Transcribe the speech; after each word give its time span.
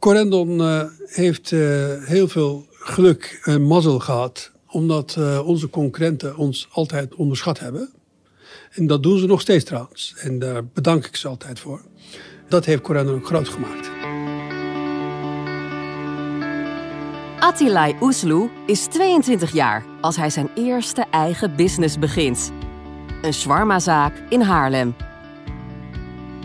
Corendon 0.00 0.58
uh, 0.58 0.82
heeft 1.06 1.50
uh, 1.50 1.60
heel 2.04 2.28
veel 2.28 2.66
geluk 2.70 3.40
en 3.44 3.62
mazzel 3.62 3.98
gehad, 3.98 4.50
omdat 4.66 5.16
uh, 5.18 5.46
onze 5.48 5.70
concurrenten 5.70 6.36
ons 6.36 6.68
altijd 6.72 7.14
onderschat 7.14 7.58
hebben. 7.58 7.90
En 8.70 8.86
dat 8.86 9.02
doen 9.02 9.18
ze 9.18 9.26
nog 9.26 9.40
steeds 9.40 9.64
trouwens. 9.64 10.14
En 10.16 10.38
daar 10.38 10.64
bedank 10.66 11.06
ik 11.06 11.16
ze 11.16 11.28
altijd 11.28 11.58
voor. 11.58 11.80
Dat 12.48 12.64
heeft 12.64 12.82
Corendon 12.82 13.14
ook 13.14 13.26
groot 13.26 13.48
gemaakt. 13.48 13.90
Attilai 17.40 17.96
Oesloe 18.00 18.50
is 18.66 18.84
22 18.84 19.52
jaar 19.52 19.84
als 20.00 20.16
hij 20.16 20.30
zijn 20.30 20.50
eerste 20.54 21.06
eigen 21.10 21.56
business 21.56 21.98
begint. 21.98 22.52
Een 23.22 23.34
shawarmazaak 23.34 24.22
in 24.28 24.40
Haarlem. 24.40 24.94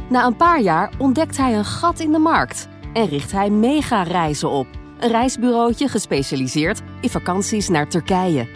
Na 0.10 0.26
een 0.26 0.36
paar 0.36 0.62
jaar 0.62 0.94
ontdekt 0.98 1.38
hij 1.38 1.56
een 1.58 1.66
gat 1.66 2.00
in 2.00 2.12
de 2.12 2.20
markt 2.20 2.68
en 2.96 3.08
richt 3.08 3.32
hij 3.32 3.50
Mega 3.50 4.04
Reizen 4.04 4.50
op. 4.50 4.68
Een 5.00 5.10
reisbureautje 5.10 5.88
gespecialiseerd 5.88 6.82
in 7.02 7.10
vakanties 7.10 7.70
naar 7.70 7.88
Turkije. 7.88 8.48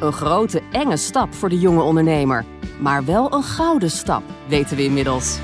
Een 0.00 0.12
grote, 0.12 0.62
enge 0.72 0.96
stap 0.96 1.34
voor 1.34 1.48
de 1.48 1.58
jonge 1.58 1.82
ondernemer. 1.82 2.44
Maar 2.78 3.04
wel 3.04 3.34
een 3.34 3.42
gouden 3.42 3.90
stap, 3.90 4.22
weten 4.48 4.76
we 4.76 4.84
inmiddels. 4.84 5.38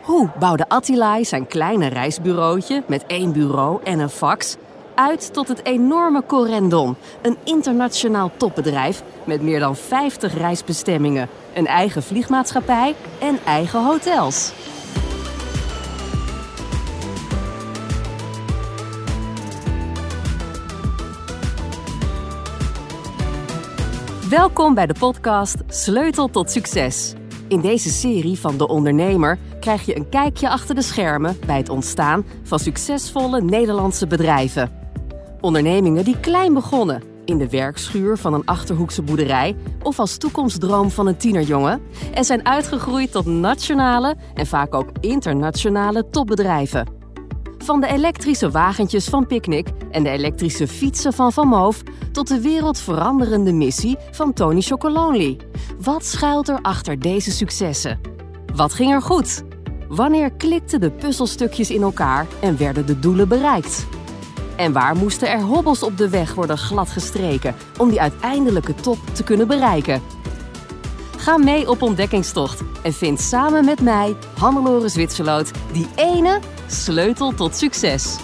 Hoe 0.00 0.30
bouwde 0.38 0.68
Attilai 0.68 1.24
zijn 1.24 1.46
kleine 1.46 1.86
reisbureautje 1.86 2.82
met 2.86 3.06
één 3.06 3.32
bureau 3.32 3.80
en 3.84 3.98
een 3.98 4.10
fax 4.10 4.56
uit 5.00 5.32
tot 5.32 5.48
het 5.48 5.64
enorme 5.64 6.22
Corendon, 6.26 6.96
een 7.22 7.36
internationaal 7.44 8.30
topbedrijf 8.36 9.02
met 9.24 9.42
meer 9.42 9.60
dan 9.60 9.76
50 9.76 10.38
reisbestemmingen, 10.38 11.28
een 11.54 11.66
eigen 11.66 12.02
vliegmaatschappij 12.02 12.94
en 13.20 13.38
eigen 13.44 13.84
hotels. 13.84 14.52
Welkom 24.28 24.74
bij 24.74 24.86
de 24.86 24.94
podcast 24.98 25.56
Sleutel 25.68 26.30
tot 26.30 26.50
Succes. 26.50 27.14
In 27.48 27.60
deze 27.60 27.90
serie 27.90 28.38
van 28.38 28.56
De 28.56 28.68
Ondernemer 28.68 29.38
krijg 29.60 29.86
je 29.86 29.96
een 29.96 30.08
kijkje 30.08 30.48
achter 30.48 30.74
de 30.74 30.82
schermen 30.82 31.36
bij 31.46 31.56
het 31.56 31.68
ontstaan 31.68 32.24
van 32.42 32.58
succesvolle 32.58 33.42
Nederlandse 33.42 34.06
bedrijven. 34.06 34.79
Ondernemingen 35.40 36.04
die 36.04 36.20
klein 36.20 36.54
begonnen, 36.54 37.02
in 37.24 37.38
de 37.38 37.48
werkschuur 37.48 38.18
van 38.18 38.34
een 38.34 38.44
achterhoekse 38.44 39.02
boerderij 39.02 39.56
of 39.82 39.98
als 39.98 40.16
toekomstdroom 40.16 40.90
van 40.90 41.06
een 41.06 41.16
tienerjongen 41.16 41.82
en 42.14 42.24
zijn 42.24 42.46
uitgegroeid 42.46 43.12
tot 43.12 43.26
nationale 43.26 44.16
en 44.34 44.46
vaak 44.46 44.74
ook 44.74 44.88
internationale 45.00 46.10
topbedrijven. 46.10 46.88
Van 47.58 47.80
de 47.80 47.86
elektrische 47.86 48.50
wagentjes 48.50 49.08
van 49.08 49.26
Picnic 49.26 49.68
en 49.90 50.02
de 50.02 50.10
elektrische 50.10 50.68
fietsen 50.68 51.12
van 51.12 51.32
Van 51.32 51.48
Moof 51.48 51.82
tot 52.12 52.28
de 52.28 52.40
wereldveranderende 52.40 53.52
missie 53.52 53.96
van 54.10 54.32
Tony 54.32 54.60
Chocolonely. 54.60 55.36
Wat 55.80 56.04
schuilt 56.04 56.48
er 56.48 56.58
achter 56.62 56.98
deze 56.98 57.30
successen? 57.30 58.00
Wat 58.54 58.74
ging 58.74 58.92
er 58.92 59.02
goed? 59.02 59.42
Wanneer 59.88 60.32
klikten 60.32 60.80
de 60.80 60.90
puzzelstukjes 60.90 61.70
in 61.70 61.82
elkaar 61.82 62.26
en 62.40 62.56
werden 62.56 62.86
de 62.86 62.98
doelen 62.98 63.28
bereikt? 63.28 63.86
En 64.60 64.72
waar 64.72 64.96
moesten 64.96 65.30
er 65.30 65.40
hobbels 65.40 65.82
op 65.82 65.96
de 65.96 66.08
weg 66.08 66.34
worden 66.34 66.58
gladgestreken 66.58 67.54
om 67.78 67.88
die 67.88 68.00
uiteindelijke 68.00 68.74
top 68.74 68.98
te 69.12 69.24
kunnen 69.24 69.46
bereiken? 69.46 70.02
Ga 71.16 71.38
mee 71.38 71.70
op 71.70 71.82
ontdekkingstocht 71.82 72.62
en 72.82 72.92
vind 72.92 73.20
samen 73.20 73.64
met 73.64 73.80
mij, 73.80 74.16
Hannelore 74.38 74.88
Zwitserloot, 74.88 75.50
die 75.72 75.88
ene 75.96 76.38
sleutel 76.66 77.34
tot 77.34 77.56
succes. 77.56 78.18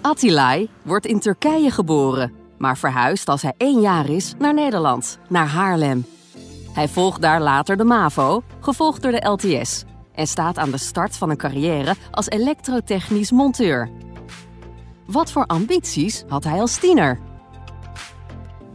Attilai 0.00 0.68
wordt 0.82 1.06
in 1.06 1.20
Turkije 1.20 1.70
geboren, 1.70 2.32
maar 2.58 2.78
verhuist 2.78 3.28
als 3.28 3.42
hij 3.42 3.54
één 3.56 3.80
jaar 3.80 4.08
is 4.08 4.34
naar 4.38 4.54
Nederland, 4.54 5.18
naar 5.28 5.48
Haarlem. 5.48 6.15
Hij 6.76 6.88
volgt 6.88 7.20
daar 7.20 7.40
later 7.40 7.76
de 7.76 7.84
MAVO, 7.84 8.42
gevolgd 8.60 9.02
door 9.02 9.12
de 9.12 9.26
LTS, 9.28 9.84
en 10.14 10.26
staat 10.26 10.58
aan 10.58 10.70
de 10.70 10.78
start 10.78 11.16
van 11.16 11.30
een 11.30 11.36
carrière 11.36 11.94
als 12.10 12.28
elektrotechnisch 12.28 13.30
monteur. 13.30 13.90
Wat 15.06 15.32
voor 15.32 15.46
ambities 15.46 16.24
had 16.28 16.44
hij 16.44 16.60
als 16.60 16.78
tiener? 16.78 17.18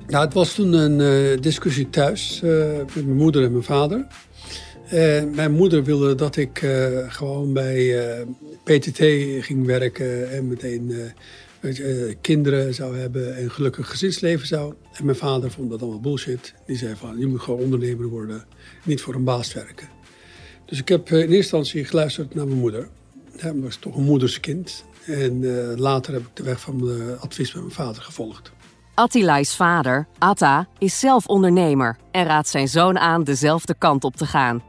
Nou, 0.07 0.25
het 0.25 0.34
was 0.34 0.53
toen 0.53 0.73
een 0.73 1.00
uh, 1.00 1.41
discussie 1.41 1.89
thuis 1.89 2.41
uh, 2.44 2.78
met 2.78 2.95
mijn 2.95 3.16
moeder 3.16 3.44
en 3.44 3.51
mijn 3.51 3.63
vader. 3.63 4.07
Mijn 5.31 5.51
moeder 5.51 5.83
wilde 5.83 6.16
dat 6.16 6.35
ik 6.35 6.66
gewoon 7.07 7.53
bij 7.53 7.95
PTT 8.63 9.00
ging 9.39 9.66
werken 9.66 10.31
en 10.31 10.47
meteen 10.47 11.13
kinderen 12.22 12.74
zou 12.74 12.98
hebben 12.98 13.36
en 13.36 13.44
een 13.44 13.52
gelukkig 13.52 13.90
gezinsleven 13.90 14.48
zou. 14.48 14.74
En 14.94 15.06
mijn 15.06 15.18
vader 15.18 15.52
vond 15.52 15.70
dat 15.70 15.82
allemaal 15.82 16.00
bullshit. 16.00 16.54
Die 16.66 16.78
zei 16.78 16.96
van, 16.96 17.20
je 17.20 17.28
moet 17.28 17.42
gewoon 17.42 17.60
ondernemer 17.60 18.08
worden, 18.08 18.46
niet 18.84 19.02
voor 19.02 19.16
een 19.16 19.24
baas 19.24 19.54
werken. 19.54 19.90
Dus 20.66 20.80
ik 20.80 20.88
heb 20.88 21.10
in 21.10 21.18
eerste 21.18 21.36
instantie 21.36 21.86
geluisterd 21.86 22.36
naar 22.36 22.48
mijn 22.48 22.60
moeder. 22.60 22.90
Hij 23.38 23.54
was 23.56 23.76
toch 23.76 23.96
een 23.96 24.04
moederskind. 24.04 24.84
En 25.06 25.46
later 25.80 26.14
heb 26.14 26.22
ik 26.22 26.36
de 26.36 26.44
weg 26.44 26.60
van 26.60 26.86
mijn 26.86 27.20
advies 27.20 27.54
met 27.54 27.64
mijn 27.64 27.76
vader 27.76 28.02
gevolgd. 28.02 28.52
Attilai's 28.94 29.56
vader, 29.56 30.08
Atta, 30.18 30.68
is 30.78 31.00
zelf 31.00 31.26
ondernemer 31.26 31.98
en 32.12 32.26
raadt 32.26 32.48
zijn 32.48 32.68
zoon 32.68 32.98
aan 32.98 33.24
dezelfde 33.24 33.76
kant 33.78 34.04
op 34.04 34.16
te 34.16 34.26
gaan. 34.26 34.64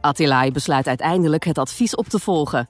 Attilai 0.00 0.52
besluit 0.52 0.86
uiteindelijk 0.86 1.44
het 1.44 1.58
advies 1.58 1.94
op 1.94 2.08
te 2.08 2.18
volgen. 2.18 2.68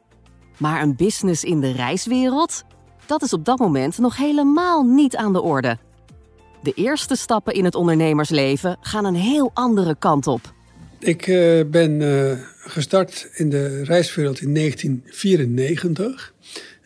Maar 0.59 0.83
een 0.83 0.97
business 0.97 1.45
in 1.45 1.61
de 1.61 1.73
reiswereld? 1.73 2.65
Dat 3.07 3.23
is 3.23 3.33
op 3.33 3.45
dat 3.45 3.59
moment 3.59 3.99
nog 3.99 4.17
helemaal 4.17 4.83
niet 4.83 5.17
aan 5.17 5.33
de 5.33 5.43
orde. 5.43 5.79
De 6.63 6.73
eerste 6.75 7.17
stappen 7.17 7.55
in 7.55 7.65
het 7.65 7.75
ondernemersleven 7.75 8.77
gaan 8.81 9.05
een 9.05 9.15
heel 9.15 9.51
andere 9.55 9.97
kant 9.99 10.27
op. 10.27 10.55
Ik 10.99 11.27
uh, 11.27 11.65
ben 11.67 12.01
uh, 12.01 12.33
gestart 12.59 13.29
in 13.35 13.51
de 13.51 13.85
reiswereld 13.85 14.41
in 14.41 14.55
1994. 14.55 16.35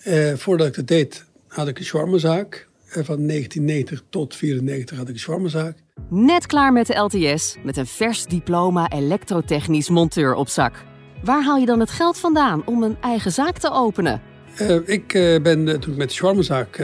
Uh, 0.04 0.34
voordat 0.34 0.66
ik 0.66 0.74
dat 0.74 0.86
deed, 0.86 1.24
had 1.48 1.68
ik 1.68 1.78
een 1.78 1.84
shawarmazaak. 1.84 2.68
Van 2.86 3.26
1990 3.26 4.02
tot 4.10 4.36
94 4.36 4.96
had 4.96 5.08
ik 5.08 5.14
een 5.14 5.20
shawarmazaak. 5.20 5.76
Net 6.08 6.46
klaar 6.46 6.72
met 6.72 6.86
de 6.86 6.96
LTS, 6.96 7.56
met 7.62 7.76
een 7.76 7.86
vers 7.86 8.26
diploma 8.26 8.90
elektrotechnisch 8.90 9.88
monteur 9.88 10.34
op 10.34 10.48
zak. 10.48 10.84
Waar 11.22 11.42
haal 11.42 11.56
je 11.56 11.66
dan 11.66 11.80
het 11.80 11.90
geld 11.90 12.18
vandaan 12.18 12.66
om 12.66 12.82
een 12.82 12.96
eigen 13.00 13.32
zaak 13.32 13.58
te 13.58 13.70
openen? 13.70 14.29
Uh, 14.58 14.76
ik 14.84 15.14
uh, 15.14 15.40
ben 15.42 15.66
uh, 15.66 15.74
toen 15.74 15.92
ik 15.92 15.98
met 15.98 16.08
de 16.08 16.14
shawarmazaak 16.14 16.76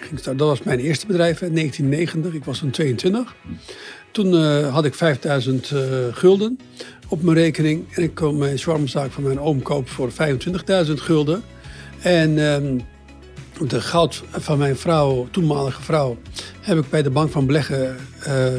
ging 0.00 0.18
starten, 0.18 0.36
dat 0.36 0.48
was 0.48 0.62
mijn 0.62 0.78
eerste 0.78 1.06
bedrijf 1.06 1.42
in 1.42 1.54
1990. 1.54 2.34
Ik 2.34 2.44
was 2.44 2.58
toen 2.58 2.70
22. 2.70 3.34
Toen 4.12 4.34
had 4.62 4.84
ik 4.84 4.94
5000 4.94 5.72
gulden 6.12 6.58
op 7.08 7.22
mijn 7.22 7.36
rekening. 7.36 7.94
En 7.94 8.02
ik 8.02 8.14
kon 8.14 8.38
mijn 8.38 8.58
shawarmazaak 8.58 9.10
van 9.10 9.22
mijn 9.22 9.40
oom 9.40 9.62
kopen 9.62 9.92
voor 9.92 10.10
25.000 10.86 10.92
gulden. 10.92 11.42
En 12.00 12.38
ehm, 12.38 12.78
de 13.68 13.80
goud 13.80 14.22
van 14.30 14.58
mijn 14.58 14.76
vrouw, 14.76 15.28
toenmalige 15.30 15.82
vrouw, 15.82 16.18
heb 16.60 16.78
ik 16.78 16.90
bij 16.90 17.02
de 17.02 17.10
bank 17.10 17.30
van 17.30 17.46
beleggen, 17.46 17.96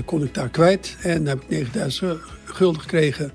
kon 0.05 0.23
ik 0.23 0.33
daar 0.33 0.49
kwijt. 0.49 0.95
En 1.01 1.25
heb 1.25 1.41
ik 1.41 1.49
9000 1.49 2.19
gulden 2.43 2.81
gekregen. 2.81 3.31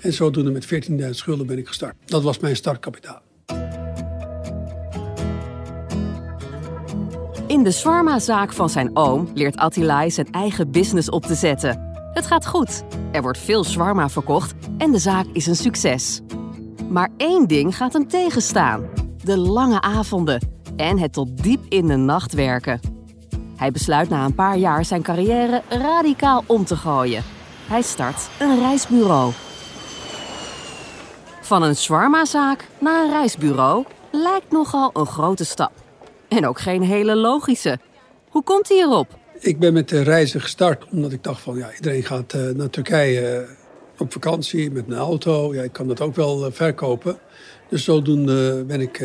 En 0.00 0.12
zodoende 0.12 0.50
met 0.50 0.66
14.000 0.90 1.10
gulden 1.10 1.46
ben 1.46 1.58
ik 1.58 1.66
gestart. 1.66 1.94
Dat 2.04 2.22
was 2.22 2.38
mijn 2.38 2.56
startkapitaal. 2.56 3.22
In 7.54 7.62
de 7.62 7.70
Swarma-zaak 7.70 8.52
van 8.52 8.70
zijn 8.70 8.96
oom 8.96 9.28
leert 9.34 9.56
Attilai 9.56 10.10
zijn 10.10 10.32
eigen 10.32 10.70
business 10.70 11.10
op 11.10 11.22
te 11.22 11.34
zetten. 11.34 11.92
Het 12.12 12.26
gaat 12.26 12.46
goed. 12.46 12.84
Er 13.12 13.22
wordt 13.22 13.38
veel 13.38 13.64
Swarma 13.64 14.08
verkocht 14.08 14.54
en 14.78 14.90
de 14.90 14.98
zaak 14.98 15.26
is 15.32 15.46
een 15.46 15.56
succes. 15.56 16.20
Maar 16.88 17.08
één 17.16 17.46
ding 17.46 17.76
gaat 17.76 17.92
hem 17.92 18.08
tegenstaan. 18.08 18.88
De 19.24 19.38
lange 19.38 19.80
avonden 19.80 20.48
en 20.76 20.98
het 20.98 21.12
tot 21.12 21.42
diep 21.42 21.64
in 21.68 21.86
de 21.86 21.96
nacht 21.96 22.32
werken. 22.32 22.80
Hij 23.56 23.70
besluit 23.70 24.08
na 24.08 24.24
een 24.24 24.34
paar 24.34 24.56
jaar 24.56 24.84
zijn 24.84 25.02
carrière 25.02 25.62
radicaal 25.68 26.44
om 26.46 26.64
te 26.64 26.76
gooien. 26.76 27.22
Hij 27.66 27.82
start 27.82 28.28
een 28.40 28.58
reisbureau. 28.58 29.32
Van 31.40 31.62
een 31.62 31.76
shawarma-zaak 31.76 32.68
naar 32.80 33.04
een 33.04 33.10
reisbureau 33.10 33.84
lijkt 34.10 34.50
nogal 34.52 34.90
een 34.92 35.06
grote 35.06 35.44
stap. 35.44 35.83
En 36.36 36.46
ook 36.46 36.60
geen 36.60 36.82
hele 36.82 37.16
logische. 37.16 37.78
Hoe 38.28 38.42
komt 38.42 38.68
hij 38.68 38.78
erop? 38.78 39.18
Ik 39.38 39.58
ben 39.58 39.72
met 39.72 39.88
de 39.88 40.02
reizen 40.02 40.40
gestart 40.40 40.84
omdat 40.90 41.12
ik 41.12 41.22
dacht 41.22 41.40
van 41.40 41.56
ja, 41.56 41.74
iedereen 41.74 42.02
gaat 42.02 42.34
uh, 42.34 42.50
naar 42.50 42.70
Turkije 42.70 43.40
uh, 43.40 44.00
op 44.00 44.12
vakantie 44.12 44.70
met 44.70 44.84
een 44.86 44.96
auto. 44.96 45.54
Ja, 45.54 45.62
ik 45.62 45.72
kan 45.72 45.88
dat 45.88 46.00
ook 46.00 46.16
wel 46.16 46.46
uh, 46.46 46.52
verkopen. 46.52 47.18
Dus 47.68 47.84
zodoende 47.84 48.64
ben 48.64 48.80
ik 48.80 49.00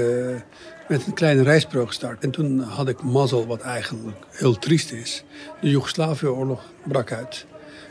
met 0.88 1.06
een 1.06 1.14
kleine 1.14 1.44
reisbureau 1.44 1.88
gestart. 1.88 2.24
En 2.24 2.31
toen 2.31 2.60
had 2.60 2.88
ik 2.88 3.04
mazzel, 3.04 3.48
wat 3.48 3.62
eigenlijk 3.62 4.18
heel 4.30 4.60
triest 4.60 4.92
is. 4.92 5.24
De 5.62 5.70
Joegoslavië-oorlog 5.70 6.64
brak 6.88 7.12
uit. 7.12 7.46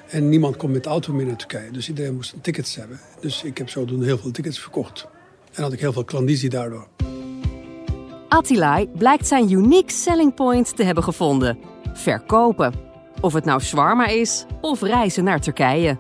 En 0.09 0.29
niemand 0.29 0.57
kon 0.57 0.71
met 0.71 0.85
de 0.85 0.89
auto 0.89 1.13
meer 1.13 1.27
naar 1.27 1.37
Turkije. 1.37 1.71
Dus 1.71 1.89
iedereen 1.89 2.15
moest 2.15 2.35
tickets 2.43 2.77
hebben. 2.77 3.01
Dus 3.21 3.43
ik 3.43 3.59
heb 3.59 3.69
zodoende 3.69 4.05
heel 4.05 4.19
veel 4.19 4.31
tickets 4.31 4.59
verkocht. 4.59 5.07
En 5.53 5.63
had 5.63 5.73
ik 5.73 5.81
heel 5.81 5.93
veel 5.93 6.05
klandizie 6.05 6.51
daardoor. 6.51 6.87
Attilai 8.29 8.89
blijkt 8.99 9.27
zijn 9.27 9.53
unique 9.53 9.93
selling 9.93 10.35
point 10.35 10.77
te 10.77 10.83
hebben 10.83 11.05
gevonden. 11.05 11.59
Verkopen. 11.93 12.73
Of 13.21 13.33
het 13.33 13.45
nou 13.45 13.61
shawarma 13.61 14.07
is 14.07 14.45
of 14.61 14.81
reizen 14.81 15.25
naar 15.25 15.41
Turkije. 15.41 15.99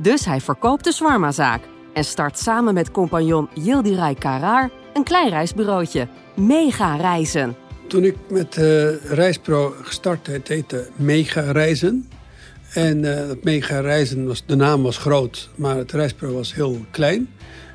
Dus 0.00 0.24
hij 0.24 0.40
verkoopt 0.40 0.84
de 0.84 0.92
shawarmazaak 0.92 1.60
en 1.94 2.04
start 2.04 2.38
samen 2.38 2.74
met 2.74 2.90
compagnon 2.90 3.48
Yildiray 3.54 4.14
Karar 4.14 4.70
een 4.94 5.04
klein 5.04 5.28
reisbureautje. 5.28 6.08
Mega 6.36 6.96
Reizen. 6.96 7.56
Toen 7.86 8.04
ik 8.04 8.16
met 8.28 8.56
uh, 8.56 9.04
reisbureau 9.04 9.74
gestart, 9.82 10.26
het 10.26 10.48
heette 10.48 10.88
Mega 10.96 11.40
Reizen. 11.40 12.08
En 12.74 12.98
uh, 13.04 13.20
Mega 13.42 13.80
Reizen, 13.80 14.26
was, 14.26 14.42
de 14.46 14.56
naam 14.56 14.82
was 14.82 14.98
groot, 14.98 15.48
maar 15.54 15.76
het 15.76 15.92
reisbureau 15.92 16.38
was 16.38 16.54
heel 16.54 16.84
klein. 16.90 17.28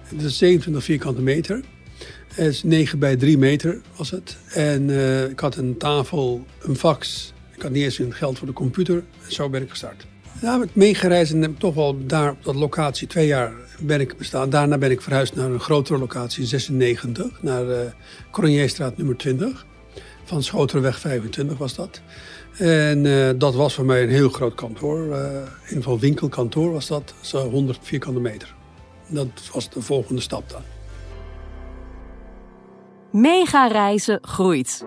Het 0.04 0.22
is 0.22 0.38
27 0.38 0.84
vierkante 0.84 1.22
meter. 1.22 1.62
Het 2.34 2.48
is 2.48 2.64
9 2.64 3.00
bij 3.00 3.16
3 3.16 3.38
meter 3.38 3.82
was 3.96 4.12
het. 4.12 4.38
En 4.54 4.90
uh, 4.90 5.30
ik 5.30 5.40
had 5.40 5.56
een 5.56 5.78
tafel, 5.78 6.46
een 6.62 6.76
fax. 6.76 7.34
Ik 7.56 7.62
had 7.62 7.72
niet 7.72 7.84
eens 7.84 8.00
een 8.00 8.14
geld 8.14 8.38
voor 8.38 8.48
de 8.48 8.54
computer. 8.54 9.04
En 9.26 9.32
zo 9.32 9.50
ben 9.50 9.62
ik 9.62 9.70
gestart. 9.70 10.06
Ja, 10.42 10.58
met 10.58 10.76
meegereizen 10.76 11.42
heb 11.42 11.52
ik 11.52 11.60
toch 11.60 11.74
wel 11.74 12.06
daar 12.06 12.32
op 12.32 12.44
dat 12.44 12.56
locatie 12.56 13.08
twee 13.08 13.28
jaar 13.28 13.54
ben 13.80 14.00
ik 14.00 14.18
bestaan. 14.18 14.50
Daarna 14.50 14.78
ben 14.78 14.92
ik 14.92 15.02
verhuisd 15.02 15.36
naar 15.36 15.50
een 15.50 15.60
grotere 15.60 16.00
locatie 16.00 16.42
in 16.42 16.48
96. 16.48 17.42
Naar 17.42 17.66
uh, 17.66 17.78
Coronierstraat 18.32 18.98
nummer 18.98 19.18
20. 19.18 19.66
Van 20.24 20.44
Schoterweg 20.44 21.00
25 21.00 21.58
was 21.58 21.76
dat. 21.76 22.02
En 22.58 23.06
uh, 23.06 23.30
dat 23.36 23.56
was 23.56 23.74
voor 23.74 23.86
mij 23.86 24.04
een 24.04 24.10
heel 24.10 24.30
groot 24.30 24.56
kantoor. 24.56 25.06
Uh, 25.06 25.16
in 25.16 25.50
ieder 25.64 25.84
geval 25.84 26.00
winkelkantoor 26.00 26.72
was 26.72 26.88
dat. 26.88 27.14
Zo 27.22 27.50
100 27.50 27.80
vierkante 27.82 28.20
meter. 28.20 28.56
Dat 29.08 29.28
was 29.54 29.70
de 29.70 29.82
volgende 29.82 30.22
stap 30.22 30.50
dan. 30.50 30.62
Mega 33.14 33.68
reizen 33.68 34.20
groeit. 34.22 34.86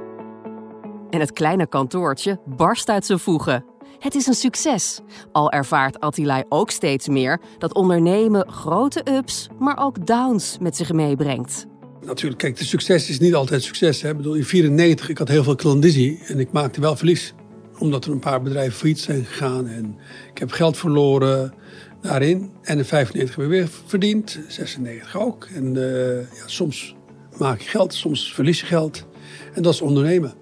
En 1.11 1.21
het 1.21 1.33
kleine 1.33 1.67
kantoortje 1.67 2.41
barst 2.47 2.89
uit 2.89 3.07
zijn 3.07 3.19
voegen. 3.19 3.65
Het 3.99 4.15
is 4.15 4.27
een 4.27 4.35
succes. 4.35 5.01
Al 5.33 5.51
ervaart 5.51 6.01
Attilai 6.01 6.45
ook 6.49 6.71
steeds 6.71 7.09
meer 7.09 7.41
dat 7.59 7.75
ondernemen 7.75 8.49
grote 8.49 9.03
ups, 9.11 9.49
maar 9.59 9.79
ook 9.79 10.07
downs 10.07 10.57
met 10.61 10.77
zich 10.77 10.93
meebrengt. 10.93 11.67
Natuurlijk, 12.01 12.41
kijk, 12.41 12.57
de 12.57 12.65
succes 12.65 13.09
is 13.09 13.19
niet 13.19 13.35
altijd 13.35 13.63
succes. 13.63 14.03
Hè. 14.03 14.11
Ik 14.11 14.17
bedoel, 14.17 14.35
in 14.35 14.41
1994 14.41 15.09
ik 15.09 15.19
had 15.19 15.29
heel 15.29 15.45
veel 15.45 15.55
klandizie 15.55 16.21
en 16.27 16.41
ik 16.41 16.53
maakte 16.53 16.81
wel 16.81 16.97
verlies. 16.97 17.35
Omdat 17.79 18.05
er 18.05 18.13
een 18.13 18.19
paar 18.19 18.43
bedrijven 18.43 18.79
failliet 18.79 19.01
zijn 19.01 19.25
gegaan 19.25 19.69
en 19.69 19.99
ik 20.31 20.39
heb 20.39 20.51
geld 20.51 20.77
verloren 20.77 21.55
daarin. 22.01 22.51
En 22.63 22.79
in 22.79 22.85
95 22.85 23.37
heb 23.37 23.45
ik 23.45 23.51
weer 23.51 23.69
verdiend, 23.87 24.39
96 24.49 25.17
ook. 25.17 25.49
En 25.55 25.75
uh, 25.75 26.17
ja, 26.17 26.47
soms 26.47 26.96
maak 27.39 27.63
geld, 27.63 27.95
soms 27.95 28.35
verlies 28.35 28.61
je 28.61 28.67
geld. 28.67 29.07
En 29.55 29.63
dat 29.63 29.75
is 29.75 29.81
ondernemen. 29.81 30.35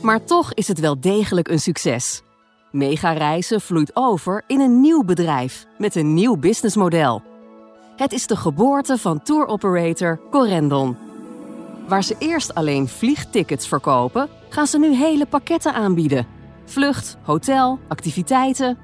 Maar 0.00 0.24
toch 0.24 0.54
is 0.54 0.68
het 0.68 0.80
wel 0.80 1.00
degelijk 1.00 1.48
een 1.48 1.60
succes. 1.60 2.22
Mega 2.70 3.12
Reizen 3.12 3.60
vloeit 3.60 3.90
over 3.96 4.44
in 4.46 4.60
een 4.60 4.80
nieuw 4.80 5.04
bedrijf 5.04 5.66
met 5.78 5.94
een 5.94 6.14
nieuw 6.14 6.36
businessmodel. 6.36 7.22
Het 7.96 8.12
is 8.12 8.26
de 8.26 8.36
geboorte 8.36 8.98
van 8.98 9.22
touroperator 9.22 10.20
Corendon. 10.30 10.96
Waar 11.88 12.04
ze 12.04 12.16
eerst 12.18 12.54
alleen 12.54 12.88
vliegtickets 12.88 13.68
verkopen, 13.68 14.28
gaan 14.48 14.66
ze 14.66 14.78
nu 14.78 14.94
hele 14.94 15.26
pakketten 15.26 15.74
aanbieden. 15.74 16.26
Vlucht, 16.64 17.16
hotel, 17.22 17.78
activiteiten. 17.88 18.78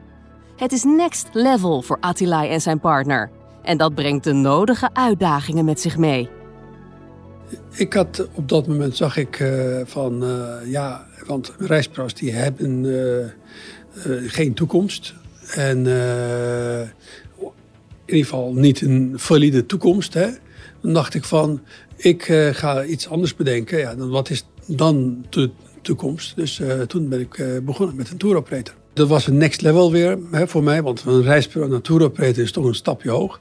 Het 0.56 0.72
is 0.72 0.84
next 0.84 1.28
level 1.32 1.82
voor 1.82 1.96
Attilai 2.00 2.50
en 2.50 2.60
zijn 2.60 2.80
partner. 2.80 3.30
En 3.64 3.76
dat 3.76 3.94
brengt 3.94 4.24
de 4.24 4.32
nodige 4.32 4.90
uitdagingen 4.92 5.64
met 5.64 5.80
zich 5.80 5.96
mee. 5.96 6.28
Ik 7.70 7.92
had 7.92 8.28
op 8.32 8.48
dat 8.48 8.66
moment 8.66 8.96
zag 8.96 9.16
ik 9.16 9.40
uh, 9.40 9.80
van 9.84 10.24
uh, 10.24 10.54
ja, 10.66 11.06
want 11.26 11.54
reispro's 11.58 12.14
die 12.14 12.32
hebben 12.32 12.84
uh, 12.84 13.26
geen 14.30 14.54
toekomst. 14.54 15.14
En 15.54 15.86
in 18.04 18.14
ieder 18.14 18.24
geval 18.24 18.54
niet 18.54 18.80
een 18.80 19.12
valide 19.16 19.66
toekomst. 19.66 20.14
Hè. 20.14 20.28
Dan 20.80 20.92
dacht 20.92 21.14
ik 21.14 21.24
van, 21.24 21.60
ik 21.96 22.22
ga 22.52 22.84
iets 22.84 23.08
anders 23.08 23.36
bedenken. 23.36 23.78
Ja, 23.78 23.94
dan, 23.94 24.10
wat 24.10 24.30
is 24.30 24.46
dan 24.66 25.24
de 25.30 25.50
toekomst? 25.82 26.36
Dus 26.36 26.60
toen 26.86 27.08
ben 27.08 27.20
ik 27.20 27.60
begonnen 27.64 27.96
met 27.96 28.10
een 28.10 28.16
touroperator. 28.16 28.74
Dat 28.94 29.08
was 29.08 29.26
een 29.26 29.36
next 29.36 29.60
level 29.60 29.92
weer 29.92 30.18
hè, 30.30 30.48
voor 30.48 30.62
mij, 30.62 30.82
want 30.82 31.04
een 31.06 31.22
reisbureau 31.22 31.72
naar 31.72 31.80
touroperator 31.80 32.42
is 32.42 32.52
toch 32.52 32.64
een 32.64 32.74
stapje 32.74 33.10
hoog. 33.10 33.40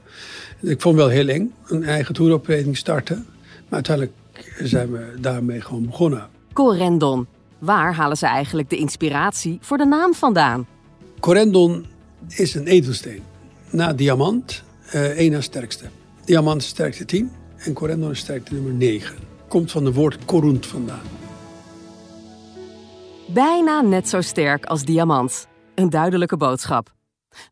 Ik 0.60 0.80
vond 0.80 0.98
het 0.98 1.06
wel 1.06 1.08
heel 1.08 1.28
eng, 1.28 1.52
een 1.66 1.84
eigen 1.84 2.14
touroperating 2.14 2.76
starten. 2.76 3.26
Maar 3.68 3.86
uiteindelijk 3.86 4.16
zijn 4.58 4.92
we 4.92 5.14
daarmee 5.20 5.60
gewoon 5.60 5.86
begonnen. 5.86 6.28
Corendon. 6.52 7.26
Waar 7.58 7.94
halen 7.94 8.16
ze 8.16 8.26
eigenlijk 8.26 8.70
de 8.70 8.76
inspiratie 8.76 9.58
voor 9.60 9.78
de 9.78 9.84
naam 9.84 10.14
vandaan? 10.14 10.66
Corendon 11.20 11.86
is 12.28 12.54
een 12.54 12.66
edelsteen. 12.66 13.22
Na 13.70 13.92
diamant, 13.92 14.62
uh, 14.94 15.02
één 15.02 15.32
na 15.32 15.40
sterkste. 15.40 15.84
Diamant 16.24 16.62
is 16.62 16.68
sterkte 16.68 17.04
10 17.04 17.30
en 17.56 17.72
corendon 17.72 18.10
is 18.10 18.18
sterkte 18.18 18.54
nummer 18.54 18.72
9. 18.72 19.16
Komt 19.48 19.70
van 19.70 19.84
het 19.84 19.94
woord 19.94 20.24
corunt 20.24 20.66
vandaan. 20.66 21.23
Bijna 23.26 23.80
net 23.80 24.08
zo 24.08 24.20
sterk 24.20 24.64
als 24.64 24.84
diamant. 24.84 25.48
Een 25.74 25.90
duidelijke 25.90 26.36
boodschap. 26.36 26.92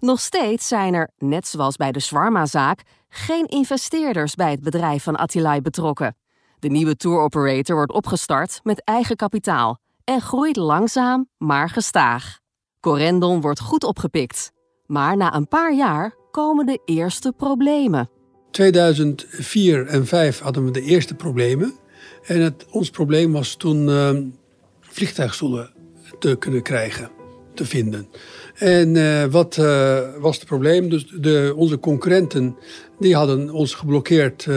Nog 0.00 0.20
steeds 0.20 0.68
zijn 0.68 0.94
er, 0.94 1.10
net 1.18 1.48
zoals 1.48 1.76
bij 1.76 1.92
de 1.92 2.00
Swarma-zaak, 2.00 2.82
geen 3.08 3.46
investeerders 3.46 4.34
bij 4.34 4.50
het 4.50 4.60
bedrijf 4.60 5.02
van 5.02 5.16
Attilai 5.16 5.60
betrokken. 5.60 6.16
De 6.58 6.68
nieuwe 6.68 6.96
tour 6.96 7.20
operator 7.20 7.76
wordt 7.76 7.92
opgestart 7.92 8.60
met 8.62 8.84
eigen 8.84 9.16
kapitaal 9.16 9.78
en 10.04 10.20
groeit 10.20 10.56
langzaam 10.56 11.28
maar 11.38 11.70
gestaag. 11.70 12.38
Corendon 12.80 13.40
wordt 13.40 13.60
goed 13.60 13.84
opgepikt, 13.84 14.52
maar 14.86 15.16
na 15.16 15.34
een 15.34 15.48
paar 15.48 15.74
jaar 15.74 16.14
komen 16.30 16.66
de 16.66 16.82
eerste 16.84 17.32
problemen. 17.36 18.10
2004 18.50 19.78
en 19.78 19.84
2005 19.84 20.38
hadden 20.38 20.64
we 20.64 20.70
de 20.70 20.82
eerste 20.82 21.14
problemen. 21.14 21.74
En 22.22 22.40
het, 22.40 22.66
ons 22.70 22.90
probleem 22.90 23.32
was 23.32 23.54
toen 23.54 23.88
uh, 23.88 24.10
vliegtuigstoelen 24.92 25.70
te 26.18 26.36
kunnen 26.38 26.62
krijgen, 26.62 27.10
te 27.54 27.64
vinden. 27.64 28.08
En 28.54 28.94
uh, 28.94 29.24
wat 29.24 29.56
uh, 29.56 29.98
was 30.18 30.36
het 30.36 30.46
probleem? 30.46 30.88
Dus 30.88 31.06
de, 31.06 31.52
onze 31.56 31.78
concurrenten 31.78 32.56
die 32.98 33.14
hadden 33.14 33.50
ons 33.50 33.74
geblokkeerd 33.74 34.46
uh, 34.46 34.54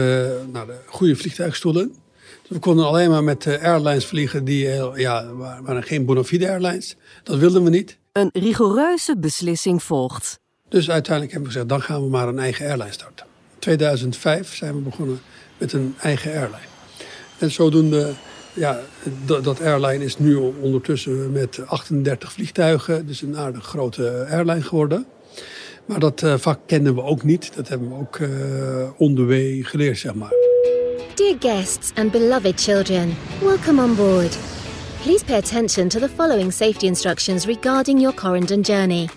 naar 0.52 0.66
de 0.66 0.78
goede 0.86 1.16
vliegtuigstoelen. 1.16 1.94
Dus 2.42 2.50
we 2.50 2.58
konden 2.58 2.86
alleen 2.86 3.10
maar 3.10 3.24
met 3.24 3.46
airlines 3.46 4.06
vliegen 4.06 4.44
die 4.44 4.68
ja, 4.94 5.32
waren 5.62 5.82
geen 5.82 6.04
bona 6.04 6.24
fide 6.24 6.48
airlines. 6.48 6.96
Dat 7.22 7.38
wilden 7.38 7.64
we 7.64 7.70
niet. 7.70 7.98
Een 8.12 8.30
rigoureuze 8.32 9.18
beslissing 9.18 9.82
volgt. 9.82 10.38
Dus 10.68 10.90
uiteindelijk 10.90 11.32
hebben 11.32 11.52
we 11.52 11.58
gezegd, 11.58 11.68
dan 11.68 11.82
gaan 11.82 12.02
we 12.02 12.08
maar 12.08 12.28
een 12.28 12.38
eigen 12.38 12.66
airline 12.66 12.92
starten. 12.92 13.26
In 13.54 13.58
2005 13.58 14.54
zijn 14.54 14.74
we 14.74 14.80
begonnen 14.80 15.20
met 15.58 15.72
een 15.72 15.94
eigen 16.00 16.30
airline. 16.32 16.66
En 17.38 17.50
zodoende 17.50 18.12
ja, 18.56 18.80
dat 19.42 19.60
airline 19.60 20.04
is 20.04 20.18
nu 20.18 20.34
ondertussen 20.60 21.32
met 21.32 21.60
38 21.66 22.32
vliegtuigen. 22.32 23.06
Dus 23.06 23.22
een 23.22 23.36
aardig 23.36 23.64
grote 23.64 24.26
airline 24.30 24.62
geworden. 24.62 25.06
Maar 25.86 25.98
dat 25.98 26.22
uh, 26.22 26.34
vak 26.36 26.58
kennen 26.66 26.94
we 26.94 27.02
ook 27.02 27.22
niet. 27.22 27.54
Dat 27.54 27.68
hebben 27.68 27.88
we 27.88 27.94
ook 27.94 28.18
uh, 28.18 28.28
on 28.96 29.14
the 29.14 29.24
way 29.24 29.62
geleerd, 29.62 29.98
zeg 29.98 30.14
maar. 30.14 30.32
Dear 31.14 31.36
guests 31.40 31.92
and 31.94 32.10
beloved 32.10 32.60
children, 32.60 33.16
welcome 33.42 33.82
on 33.82 33.94
board. 33.94 34.38
Please 35.02 35.24
pay 35.24 35.36
attention 35.36 35.88
to 35.88 36.00
the 36.00 36.08
following 36.08 36.52
safety 36.52 36.86
instructions 36.86 37.44
regarding 37.44 38.00
your 38.00 38.16
Corendon 38.16 38.60
journey. 38.60 39.08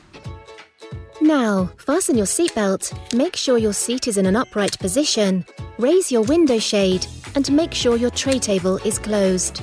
Now, 1.29 1.69
fasten 1.77 2.17
your 2.17 2.25
seatbelt, 2.25 3.13
make 3.13 3.35
sure 3.35 3.59
your 3.59 3.71
seat 3.71 4.07
is 4.07 4.17
in 4.17 4.25
an 4.25 4.35
upright 4.35 4.79
position, 4.79 5.45
raise 5.77 6.11
your 6.11 6.23
window 6.23 6.57
shade, 6.57 7.05
and 7.35 7.51
make 7.51 7.71
sure 7.71 7.97
your 7.97 8.09
tray 8.09 8.39
table 8.39 8.77
is 8.77 8.97
closed. 8.97 9.61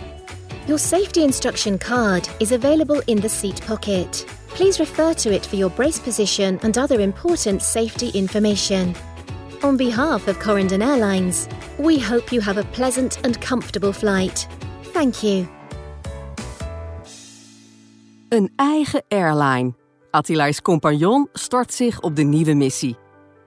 Your 0.69 0.79
safety 0.79 1.25
instruction 1.25 1.77
card 1.77 2.29
is 2.39 2.53
available 2.53 3.03
in 3.09 3.21
the 3.21 3.29
seat 3.29 3.61
pocket. 3.63 4.25
Please 4.51 4.79
refer 4.79 5.13
to 5.15 5.33
it 5.33 5.45
for 5.45 5.57
your 5.57 5.71
brace 5.71 5.99
position 5.99 6.61
and 6.63 6.79
other 6.79 7.01
important 7.01 7.63
safety 7.63 8.11
information. 8.11 8.95
On 9.65 9.77
behalf 9.77 10.29
of 10.29 10.39
Corendon 10.39 10.85
Airlines, 10.85 11.49
we 11.81 11.99
hope 11.99 12.33
you 12.33 12.41
have 12.43 12.59
a 12.59 12.71
pleasant 12.79 13.19
and 13.25 13.41
comfortable 13.41 13.93
flight. 13.93 14.47
Thank 14.93 15.25
you. 15.25 15.49
Een 18.29 18.53
eigen 18.57 19.03
airline. 19.09 19.75
Attilai's 20.17 20.63
compagnon 20.63 21.29
stort 21.33 21.75
zich 21.75 22.01
op 22.01 22.17
de 22.17 22.23
nieuwe 22.23 22.55
missie. 22.55 22.97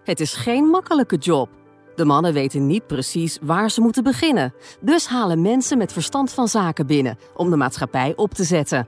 Het 0.04 0.20
is 0.20 0.34
geen 0.34 0.66
makkelijke 0.66 1.16
job. 1.16 1.50
De 1.96 2.06
mannen 2.06 2.34
weten 2.34 2.68
niet 2.68 2.88
precies 2.88 3.38
waar 3.42 3.72
ze 3.72 3.82
moeten 3.82 4.04
beginnen. 4.04 4.54
Dus 4.82 5.08
halen 5.08 5.42
mensen 5.42 5.78
met 5.78 5.94
verstand 5.94 6.32
van 6.32 6.48
zaken 6.48 6.88
binnen 6.88 7.18
om 7.36 7.50
de 7.50 7.56
maatschappij 7.56 8.14
op 8.16 8.34
te 8.34 8.44
zetten. 8.44 8.88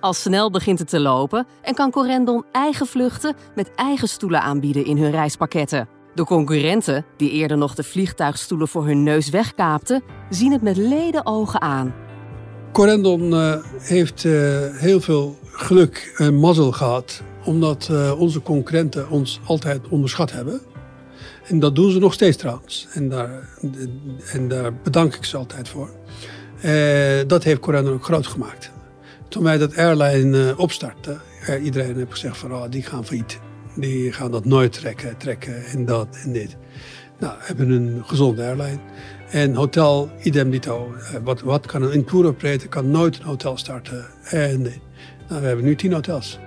Al 0.00 0.12
snel 0.12 0.50
begint 0.50 0.78
het 0.78 0.88
te 0.88 1.00
lopen 1.00 1.46
en 1.62 1.74
kan 1.74 1.90
Corendon 1.90 2.44
eigen 2.52 2.86
vluchten 2.86 3.36
met 3.54 3.74
eigen 3.74 4.08
stoelen 4.08 4.42
aanbieden 4.42 4.84
in 4.84 4.96
hun 4.96 5.10
reispakketten. 5.10 5.88
De 6.14 6.24
concurrenten, 6.24 7.04
die 7.16 7.30
eerder 7.30 7.56
nog 7.58 7.74
de 7.74 7.84
vliegtuigstoelen 7.84 8.68
voor 8.68 8.86
hun 8.86 9.02
neus 9.02 9.28
wegkaapten, 9.28 10.02
zien 10.30 10.52
het 10.52 10.62
met 10.62 10.76
leden 10.76 11.26
ogen 11.26 11.60
aan. 11.60 11.94
Corendon 12.72 13.32
uh, 13.32 13.54
heeft 13.78 14.24
uh, 14.24 14.58
heel 14.72 15.00
veel 15.00 15.38
geluk 15.42 16.12
en 16.16 16.34
mazzel 16.34 16.72
gehad, 16.72 17.22
omdat 17.44 17.88
uh, 17.90 18.20
onze 18.20 18.42
concurrenten 18.42 19.10
ons 19.10 19.40
altijd 19.44 19.88
onderschat 19.88 20.32
hebben. 20.32 20.60
En 21.44 21.58
dat 21.58 21.74
doen 21.74 21.90
ze 21.90 21.98
nog 21.98 22.12
steeds 22.12 22.36
trouwens. 22.36 22.88
En 22.92 23.08
daar, 23.08 23.48
en 24.32 24.48
daar 24.48 24.74
bedank 24.74 25.14
ik 25.14 25.24
ze 25.24 25.36
altijd 25.36 25.68
voor. 25.68 25.90
dat 27.26 27.44
heeft 27.44 27.60
Corendon 27.60 27.94
ook 27.94 28.04
groot 28.04 28.26
gemaakt. 28.26 28.70
Toen 29.28 29.42
wij 29.42 29.58
dat 29.58 29.76
airline 29.76 30.54
opstartten, 30.56 31.20
iedereen 31.62 31.96
heeft 31.96 32.10
gezegd 32.10 32.38
van 32.38 32.52
oh, 32.54 32.64
die 32.70 32.82
gaan 32.82 33.06
failliet. 33.06 33.38
Die 33.76 34.12
gaan 34.12 34.30
dat 34.30 34.44
nooit 34.44 34.72
trekken, 34.72 35.16
trekken 35.16 35.64
en 35.64 35.84
dat 35.84 36.08
en 36.24 36.32
dit. 36.32 36.56
Nou, 37.18 37.34
hebben 37.38 37.70
een 37.70 38.02
gezonde 38.06 38.42
airline. 38.42 38.78
En 39.30 39.54
hotel, 39.54 40.10
idem 40.22 40.50
dito. 40.50 40.94
Eh, 40.94 41.20
wat, 41.24 41.40
wat 41.40 41.66
kan 41.66 41.82
een 41.82 42.04
tour 42.04 42.26
operator 42.26 42.68
kan 42.68 42.90
nooit 42.90 43.18
een 43.18 43.24
hotel 43.24 43.56
starten. 43.56 44.06
En 44.24 44.62
nou, 45.28 45.40
we 45.40 45.46
hebben 45.46 45.64
nu 45.64 45.74
tien 45.74 45.92
hotels. 45.92 46.38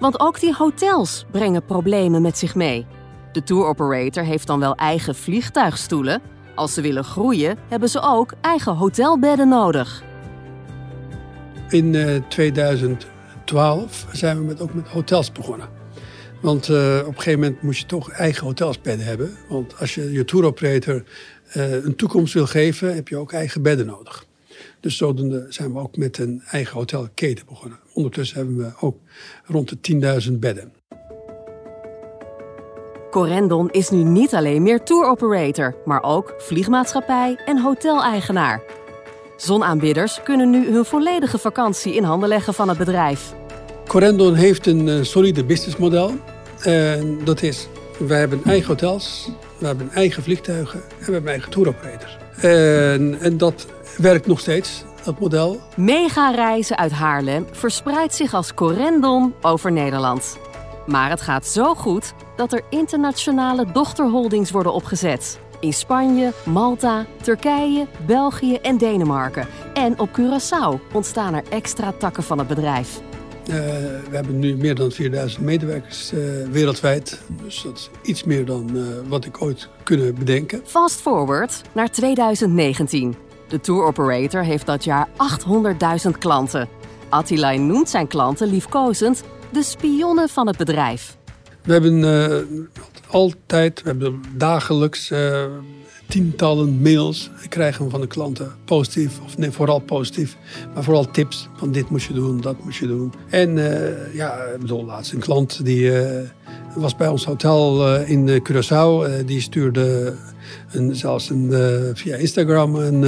Want 0.00 0.20
ook 0.20 0.40
die 0.40 0.54
hotels 0.54 1.24
brengen 1.30 1.64
problemen 1.64 2.22
met 2.22 2.38
zich 2.38 2.54
mee. 2.54 2.86
De 3.32 3.42
tour 3.42 3.66
operator 3.66 4.24
heeft 4.24 4.46
dan 4.46 4.60
wel 4.60 4.74
eigen 4.74 5.14
vliegtuigstoelen. 5.14 6.20
Als 6.54 6.74
ze 6.74 6.80
willen 6.80 7.04
groeien, 7.04 7.58
hebben 7.68 7.88
ze 7.88 8.00
ook 8.00 8.32
eigen 8.40 8.74
hotelbedden 8.74 9.48
nodig. 9.48 10.02
In 11.68 11.92
uh, 11.92 12.16
eh, 12.16 12.22
2012 12.28 14.06
zijn 14.12 14.38
we 14.38 14.44
met, 14.44 14.60
ook 14.60 14.74
met 14.74 14.88
hotels 14.88 15.32
begonnen. 15.32 15.73
Want 16.44 16.68
uh, 16.68 16.98
op 17.00 17.06
een 17.06 17.14
gegeven 17.14 17.40
moment 17.40 17.62
moest 17.62 17.80
je 17.80 17.86
toch 17.86 18.10
eigen 18.10 18.46
hotelsbedden 18.46 19.06
hebben. 19.06 19.36
Want 19.48 19.78
als 19.78 19.94
je 19.94 20.12
je 20.12 20.24
touroperator 20.24 21.04
uh, 21.56 21.84
een 21.84 21.96
toekomst 21.96 22.34
wil 22.34 22.46
geven, 22.46 22.94
heb 22.94 23.08
je 23.08 23.16
ook 23.16 23.32
eigen 23.32 23.62
bedden 23.62 23.86
nodig. 23.86 24.26
Dus 24.80 24.96
zodoende 24.96 25.46
zijn 25.48 25.72
we 25.72 25.78
ook 25.78 25.96
met 25.96 26.18
een 26.18 26.42
eigen 26.50 26.76
hotelketen 26.76 27.46
begonnen. 27.46 27.78
Ondertussen 27.92 28.36
hebben 28.36 28.56
we 28.56 28.72
ook 28.80 28.96
rond 29.44 29.84
de 29.84 30.22
10.000 30.30 30.32
bedden. 30.32 30.72
Corendon 33.10 33.70
is 33.70 33.90
nu 33.90 34.02
niet 34.02 34.34
alleen 34.34 34.62
meer 34.62 34.82
touroperator, 34.82 35.76
maar 35.84 36.02
ook 36.02 36.34
vliegmaatschappij 36.38 37.38
en 37.44 37.60
hoteleigenaar. 37.60 38.62
Zonaanbidders 39.36 40.22
kunnen 40.22 40.50
nu 40.50 40.72
hun 40.72 40.84
volledige 40.84 41.38
vakantie 41.38 41.94
in 41.94 42.02
handen 42.02 42.28
leggen 42.28 42.54
van 42.54 42.68
het 42.68 42.78
bedrijf. 42.78 43.34
Corendon 43.86 44.34
heeft 44.34 44.66
een 44.66 44.86
uh, 44.86 45.02
solide 45.02 45.44
businessmodel. 45.44 46.12
Dat 47.24 47.42
is, 47.42 47.68
wij 47.98 48.18
hebben 48.18 48.40
eigen 48.44 48.66
hotels, 48.66 49.28
we 49.58 49.66
hebben 49.66 49.90
eigen 49.90 50.22
vliegtuigen 50.22 50.80
en 50.98 51.06
we 51.06 51.12
hebben 51.12 51.30
eigen 51.30 51.50
touroperators. 51.50 52.16
En, 52.40 53.20
en 53.20 53.38
dat 53.38 53.66
werkt 53.96 54.26
nog 54.26 54.40
steeds, 54.40 54.84
dat 55.04 55.20
model. 55.20 55.60
Mega 55.76 56.30
reizen 56.30 56.78
uit 56.78 56.92
Haarlem 56.92 57.46
verspreidt 57.52 58.14
zich 58.14 58.34
als 58.34 58.54
correndon 58.54 59.34
over 59.40 59.72
Nederland. 59.72 60.38
Maar 60.86 61.10
het 61.10 61.20
gaat 61.20 61.46
zo 61.46 61.74
goed 61.74 62.12
dat 62.36 62.52
er 62.52 62.62
internationale 62.70 63.66
dochterholdings 63.72 64.50
worden 64.50 64.72
opgezet. 64.72 65.38
In 65.60 65.72
Spanje, 65.72 66.32
Malta, 66.44 67.06
Turkije, 67.22 67.86
België 68.06 68.54
en 68.54 68.78
Denemarken. 68.78 69.46
En 69.74 69.98
op 69.98 70.08
Curaçao 70.08 70.92
ontstaan 70.92 71.34
er 71.34 71.44
extra 71.48 71.92
takken 71.98 72.22
van 72.22 72.38
het 72.38 72.48
bedrijf. 72.48 73.00
Uh, 73.48 73.56
we 74.10 74.10
hebben 74.10 74.38
nu 74.38 74.56
meer 74.56 74.74
dan 74.74 74.90
4000 74.90 75.44
medewerkers 75.44 76.12
uh, 76.12 76.20
wereldwijd. 76.50 77.20
Dus 77.42 77.62
dat 77.62 77.76
is 77.76 77.90
iets 78.02 78.24
meer 78.24 78.44
dan 78.44 78.70
uh, 78.74 78.82
wat 79.08 79.24
ik 79.24 79.42
ooit 79.42 79.68
kunnen 79.82 80.14
bedenken. 80.14 80.60
Fast 80.64 81.00
forward 81.00 81.62
naar 81.72 81.90
2019. 81.90 83.14
De 83.48 83.60
tour 83.60 83.84
operator 83.84 84.44
heeft 84.44 84.66
dat 84.66 84.84
jaar 84.84 85.08
800.000 86.04 86.10
klanten. 86.18 86.68
Attila 87.08 87.52
noemt 87.52 87.88
zijn 87.88 88.06
klanten 88.06 88.48
liefkozend 88.48 89.22
de 89.50 89.62
spionnen 89.62 90.28
van 90.28 90.46
het 90.46 90.56
bedrijf. 90.56 91.16
We 91.62 91.72
hebben 91.72 92.68
altijd, 93.10 93.82
we 93.82 93.88
hebben 93.88 94.22
dagelijks 94.36 95.12
tientallen 96.06 96.82
mails 96.82 97.30
krijgen 97.48 97.90
van 97.90 98.00
de 98.00 98.06
klanten. 98.06 98.52
Positief, 98.64 99.20
of 99.24 99.54
vooral 99.54 99.78
positief. 99.78 100.36
Maar 100.74 100.84
vooral 100.84 101.10
tips 101.10 101.48
van 101.56 101.72
dit 101.72 101.90
moet 101.90 102.02
je 102.02 102.12
doen, 102.12 102.40
dat 102.40 102.64
moet 102.64 102.76
je 102.76 102.86
doen. 102.86 103.12
En 103.28 103.56
uh, 103.56 104.14
ja, 104.14 104.34
ik 104.54 104.60
bedoel, 104.60 104.84
laatst 104.84 105.12
een 105.12 105.20
klant 105.20 105.64
die 105.64 105.80
uh, 105.80 106.20
was 106.76 106.96
bij 106.96 107.08
ons 107.08 107.24
hotel 107.24 107.94
uh, 107.94 108.10
in 108.10 108.42
Curaçao. 108.50 109.24
die 109.26 109.40
stuurde 109.40 110.14
een, 110.72 110.96
zelfs 110.96 111.30
een, 111.30 111.50
via 111.94 112.16
Instagram 112.16 112.74
een, 112.74 113.02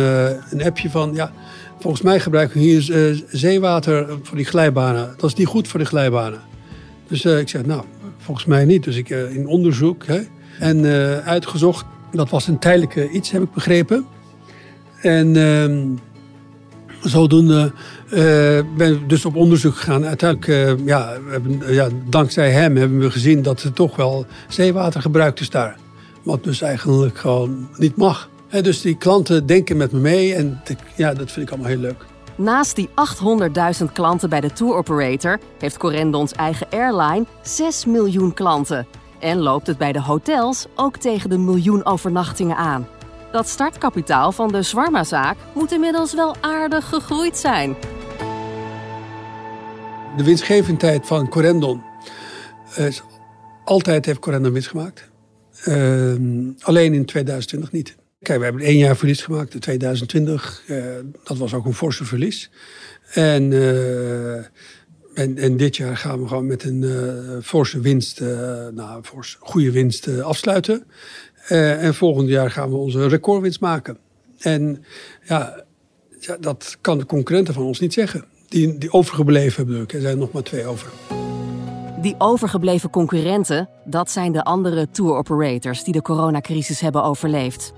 een 0.51 0.63
appje 0.65 0.91
van... 0.91 1.15
Ja, 1.15 1.33
volgens 1.81 2.03
mij 2.03 2.21
gebruiken 2.21 2.61
we 2.61 2.65
hier 2.65 3.25
zeewater 3.31 4.19
voor 4.23 4.37
die 4.37 4.47
glijbanen. 4.47 5.15
Dat 5.17 5.31
is 5.31 5.37
niet 5.37 5.47
goed 5.47 5.69
voor 5.69 5.81
de 5.81 5.87
glijbanen. 5.87 6.41
Dus 7.09 7.25
ik 7.25 7.49
zeg, 7.49 7.65
nou, 7.65 7.83
volgens 8.19 8.47
mij 8.47 8.65
niet. 8.65 8.85
Dus 8.85 8.97
ik 8.97 9.11
in 9.11 9.47
onderzoek 9.47 10.07
hè, 10.07 10.21
en 10.59 10.85
uitgezocht 11.25 11.85
dat 12.13 12.31
was 12.31 12.47
een 12.47 12.59
tijdelijke 12.59 13.11
iets, 13.11 13.31
heb 13.31 13.43
ik 13.43 13.53
begrepen. 13.53 14.07
En 15.01 15.35
uh, 15.35 15.99
zodoende 17.01 17.73
uh, 18.07 18.13
ben 18.77 18.93
ik 18.93 19.09
dus 19.09 19.25
op 19.25 19.37
onderzoek 19.37 19.77
gegaan. 19.77 20.05
Uiteindelijk, 20.05 20.79
uh, 20.79 20.87
ja, 20.87 21.17
hebben, 21.27 21.75
ja, 21.75 21.89
dankzij 22.05 22.51
hem 22.51 22.77
hebben 22.77 22.99
we 22.99 23.11
gezien 23.11 23.43
dat 23.43 23.63
er 23.63 23.73
toch 23.73 23.97
wel 23.97 24.27
zeewater 24.49 25.01
gebruikt 25.01 25.41
is 25.41 25.51
daar. 25.51 25.77
Wat 26.23 26.45
dus 26.45 26.61
eigenlijk 26.61 27.19
gewoon 27.19 27.69
niet 27.77 27.97
mag. 27.97 28.29
dus 28.63 28.81
die 28.81 28.97
klanten 28.97 29.47
denken 29.47 29.77
met 29.77 29.93
me 29.93 29.99
mee 29.99 30.35
en 30.35 30.61
ja, 30.97 31.15
dat 31.15 31.33
vind 31.33 31.47
ik 31.47 31.53
allemaal 31.53 31.71
heel 31.71 31.81
leuk. 31.81 32.05
Naast 32.37 32.77
die 32.77 32.89
800.000 33.83 33.93
klanten 33.93 34.29
bij 34.29 34.41
de 34.41 34.53
tour 34.53 34.75
operator 34.75 35.39
heeft 35.59 35.77
Corendons 35.77 36.33
eigen 36.33 36.67
airline 36.71 37.27
6 37.43 37.85
miljoen 37.85 38.35
klanten. 38.35 38.87
En 39.19 39.39
loopt 39.39 39.67
het 39.67 39.79
bij 39.79 39.93
de 39.93 40.01
hotels 40.01 40.67
ook 40.75 40.97
tegen 40.97 41.31
de 41.31 41.39
miljoen 41.39 41.85
overnachtingen 41.85 42.57
aan. 42.57 42.89
Dat 43.33 43.49
startkapitaal 43.49 44.33
van 44.33 44.53
de 44.53 44.63
Zwarma-zaak 44.63 45.37
moet 45.55 45.73
inmiddels 45.73 46.15
wel 46.15 46.37
aardig 46.41 46.89
gegroeid 46.89 47.37
zijn. 47.37 47.77
De 50.17 50.25
winstgevendheid 50.25 51.07
van 51.07 51.29
Corendon 51.29 51.83
is 52.75 53.03
altijd 53.65 54.07
heeft 54.07 54.19
Corendon 54.19 54.53
winst 54.53 54.69
gemaakt. 54.69 55.09
Uh, 55.65 56.15
alleen 56.61 56.95
in 56.95 57.05
2020 57.05 57.73
niet. 57.73 57.97
Kijk, 58.23 58.39
we 58.39 58.45
hebben 58.45 58.63
één 58.63 58.77
jaar 58.77 58.97
verlies 58.97 59.23
gemaakt 59.23 59.55
in 59.55 59.61
2020. 59.61 60.63
Uh, 60.67 60.85
dat 61.25 61.37
was 61.37 61.55
ook 61.55 61.65
een 61.65 61.75
forse 61.75 62.05
verlies. 62.05 62.51
En 63.13 63.53
en, 65.17 65.39
en, 65.39 65.57
dit 65.57 65.77
jaar 65.77 65.97
gaan 65.97 66.23
we 66.23 66.29
gewoon 66.29 66.47
met 66.47 66.65
een 66.65 66.83
uh, 66.83 67.43
forse 67.43 67.81
winst, 67.81 68.21
uh, 68.21 68.29
nou, 68.75 69.03
forse, 69.03 69.37
goede 69.41 69.71
winst 69.71 70.07
uh, 70.07 70.21
afsluiten. 70.21 70.85
en 71.49 71.95
volgend 71.95 72.29
jaar 72.29 72.51
gaan 72.51 72.71
we 72.71 72.77
onze 72.77 73.09
recordwinst 73.09 73.61
maken. 73.61 73.99
En 74.39 74.85
ja, 75.25 75.65
dat 76.41 76.77
kan 76.81 76.99
de 76.99 77.07
concurrenten 77.07 77.55
van 77.55 77.63
ons 77.63 77.81
niet 77.81 77.93
zeggen. 77.93 78.25
Die, 78.49 78.79
die 78.79 78.93
overgebleven 78.93 79.67
hebben, 79.67 79.87
er 79.89 80.01
zijn 80.01 80.19
nog 80.19 80.33
maar 80.33 80.43
twee 80.43 80.67
over. 80.67 80.89
Die 82.01 82.15
overgebleven 82.19 82.91
concurrenten, 82.91 83.69
dat 83.85 84.11
zijn 84.11 84.33
de 84.33 84.45
andere 84.45 84.91
tour 84.91 85.17
operators 85.17 85.85
die 85.85 85.93
de 85.93 86.03
coronacrisis 86.03 86.81
hebben 86.81 87.03
overleefd. 87.03 87.73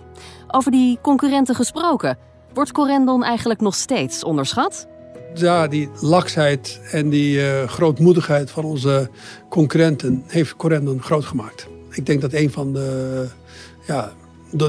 Over 0.48 0.70
die 0.70 0.98
concurrenten 1.02 1.54
gesproken, 1.54 2.18
wordt 2.54 2.72
Corendon 2.72 3.24
eigenlijk 3.24 3.60
nog 3.60 3.74
steeds 3.74 4.24
onderschat? 4.24 4.86
Ja, 5.34 5.68
die 5.68 5.88
laksheid 6.00 6.80
en 6.90 7.08
die 7.08 7.36
uh, 7.38 7.68
grootmoedigheid 7.68 8.50
van 8.50 8.64
onze 8.64 9.10
concurrenten 9.48 10.22
heeft 10.26 10.56
Corendon 10.56 11.02
groot 11.02 11.24
gemaakt. 11.24 11.66
Ik 11.90 12.06
denk 12.06 12.20
dat 12.20 12.32
een 12.32 12.50
van 12.50 12.72
de, 12.72 13.26
ja, 13.86 14.12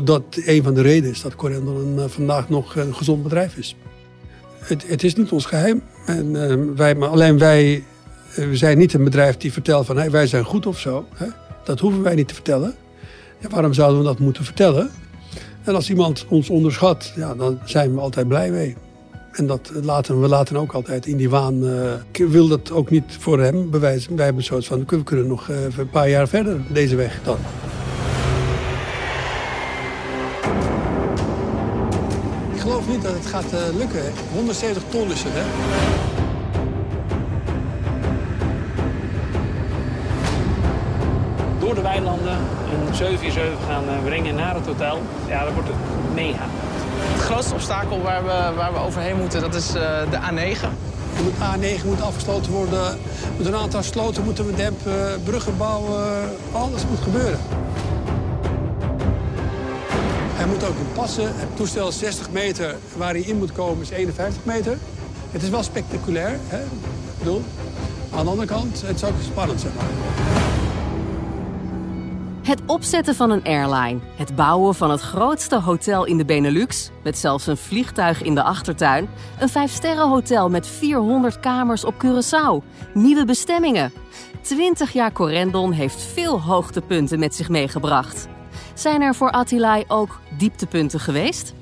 dat, 0.03 0.23
een 0.31 0.63
van 0.63 0.73
de 0.73 0.81
redenen 0.81 1.11
is 1.11 1.21
dat 1.21 1.35
Corendon 1.35 1.95
uh, 1.95 2.03
vandaag 2.07 2.49
nog 2.49 2.75
een 2.75 2.95
gezond 2.95 3.23
bedrijf 3.23 3.57
is. 3.57 3.75
Het, 4.59 4.87
het 4.87 5.03
is 5.03 5.15
niet 5.15 5.31
ons 5.31 5.45
geheim. 5.45 5.81
En, 6.05 6.35
uh, 6.35 6.55
wij, 6.75 6.95
maar 6.95 7.09
alleen 7.09 7.37
wij 7.37 7.83
we 8.35 8.57
zijn 8.57 8.77
niet 8.77 8.93
een 8.93 9.03
bedrijf 9.03 9.37
die 9.37 9.53
vertelt 9.53 9.85
van 9.85 9.97
hey, 9.97 10.11
wij 10.11 10.27
zijn 10.27 10.43
goed 10.43 10.65
of 10.65 10.79
zo. 10.79 11.05
Hè? 11.13 11.25
Dat 11.63 11.79
hoeven 11.79 12.01
wij 12.01 12.15
niet 12.15 12.27
te 12.27 12.33
vertellen. 12.33 12.75
Ja, 13.39 13.49
waarom 13.49 13.73
zouden 13.73 13.99
we 13.99 14.05
dat 14.05 14.19
moeten 14.19 14.43
vertellen? 14.43 14.89
En 15.63 15.75
als 15.75 15.89
iemand 15.89 16.25
ons 16.29 16.49
onderschat, 16.49 17.13
ja, 17.15 17.35
dan 17.35 17.59
zijn 17.65 17.93
we 17.93 17.99
altijd 17.99 18.27
blij 18.27 18.51
mee. 18.51 18.75
En 19.31 19.47
dat 19.47 19.71
laten 19.83 20.21
we 20.21 20.27
laten 20.27 20.57
ook 20.57 20.71
altijd 20.71 21.05
in 21.05 21.17
die 21.17 21.29
waan. 21.29 21.67
Eh, 21.67 21.93
Ik 22.11 22.27
wil 22.27 22.47
dat 22.47 22.71
ook 22.71 22.89
niet 22.89 23.17
voor 23.19 23.39
hem 23.39 23.69
bewijzen. 23.69 24.15
Wij 24.15 24.25
hebben 24.25 24.41
een 24.43 24.49
soort 24.49 24.65
van, 24.65 24.85
we 24.87 25.03
kunnen 25.03 25.27
nog 25.27 25.49
eh, 25.49 25.55
een 25.77 25.89
paar 25.89 26.09
jaar 26.09 26.27
verder 26.27 26.61
deze 26.67 26.95
weg 26.95 27.19
dan. 27.23 27.37
Ik 32.53 32.59
geloof 32.59 32.87
niet 32.87 33.01
dat 33.01 33.13
het 33.13 33.25
gaat 33.25 33.53
eh, 33.53 33.59
lukken. 33.77 34.01
170 34.33 34.83
ton 34.89 35.11
is 35.11 35.23
het, 35.23 35.33
hè? 35.35 35.43
Door 41.59 41.75
de 41.75 41.81
weilanden 41.81 42.37
een 42.37 42.95
747 42.95 43.65
gaan 43.67 43.83
brengen 44.03 44.35
naar 44.35 44.55
het 44.55 44.65
hotel. 44.65 44.97
Ja, 45.27 45.43
dat 45.43 45.53
wordt 45.53 45.69
het 45.69 45.77
mega. 46.13 46.45
Het 47.11 47.21
grootste 47.21 47.53
obstakel 47.53 48.01
waar 48.01 48.23
we, 48.23 48.55
waar 48.55 48.73
we 48.73 48.79
overheen 48.79 49.17
moeten, 49.17 49.41
dat 49.41 49.55
is 49.55 49.67
uh, 49.67 49.81
de 50.09 50.17
A9. 50.17 50.59
De 51.15 51.77
A9 51.79 51.85
moet 51.85 52.01
afgesloten 52.01 52.51
worden. 52.51 52.97
Met 53.37 53.47
een 53.47 53.55
aantal 53.55 53.83
sloten 53.83 54.23
moeten 54.23 54.45
we 54.45 54.55
dempen, 54.55 55.23
bruggen 55.23 55.57
bouwen. 55.57 56.29
Alles 56.51 56.85
moet 56.89 56.99
gebeuren. 56.99 57.39
Hij 60.33 60.47
moet 60.47 60.63
ook 60.63 60.77
in 60.77 60.91
passen. 60.93 61.23
Het 61.23 61.55
toestel 61.55 61.87
is 61.87 61.97
60 61.97 62.31
meter. 62.31 62.75
Waar 62.97 63.11
hij 63.11 63.21
in 63.21 63.37
moet 63.37 63.51
komen 63.51 63.81
is 63.81 63.89
51 63.89 64.45
meter. 64.45 64.77
Het 65.31 65.43
is 65.43 65.49
wel 65.49 65.63
spectaculair. 65.63 66.39
Hè? 66.47 66.61
Ik 66.61 67.17
bedoel, 67.17 67.43
aan 68.15 68.23
de 68.23 68.29
andere 68.29 68.47
kant, 68.47 68.81
het 68.85 68.95
is 68.95 69.03
ook 69.03 69.13
spannend, 69.31 69.61
zeg 69.61 69.71
maar. 69.75 70.48
Het 72.49 72.61
opzetten 72.65 73.15
van 73.15 73.31
een 73.31 73.43
airline, 73.43 73.99
het 74.15 74.35
bouwen 74.35 74.75
van 74.75 74.91
het 74.91 75.01
grootste 75.01 75.59
hotel 75.59 76.05
in 76.05 76.17
de 76.17 76.25
Benelux, 76.25 76.89
met 77.03 77.17
zelfs 77.17 77.47
een 77.47 77.57
vliegtuig 77.57 78.21
in 78.21 78.35
de 78.35 78.43
achtertuin, 78.43 79.09
een 79.39 79.49
vijfsterrenhotel 79.49 80.49
met 80.49 80.67
400 80.67 81.39
kamers 81.39 81.83
op 81.83 81.93
Curaçao, 81.93 82.65
nieuwe 82.93 83.25
bestemmingen. 83.25 83.91
20 84.41 84.93
jaar 84.93 85.11
Corendon 85.11 85.71
heeft 85.71 86.01
veel 86.01 86.41
hoogtepunten 86.41 87.19
met 87.19 87.35
zich 87.35 87.49
meegebracht. 87.49 88.27
Zijn 88.73 89.01
er 89.01 89.15
voor 89.15 89.31
Attilai 89.31 89.83
ook 89.87 90.19
dieptepunten 90.37 90.99
geweest? 90.99 91.53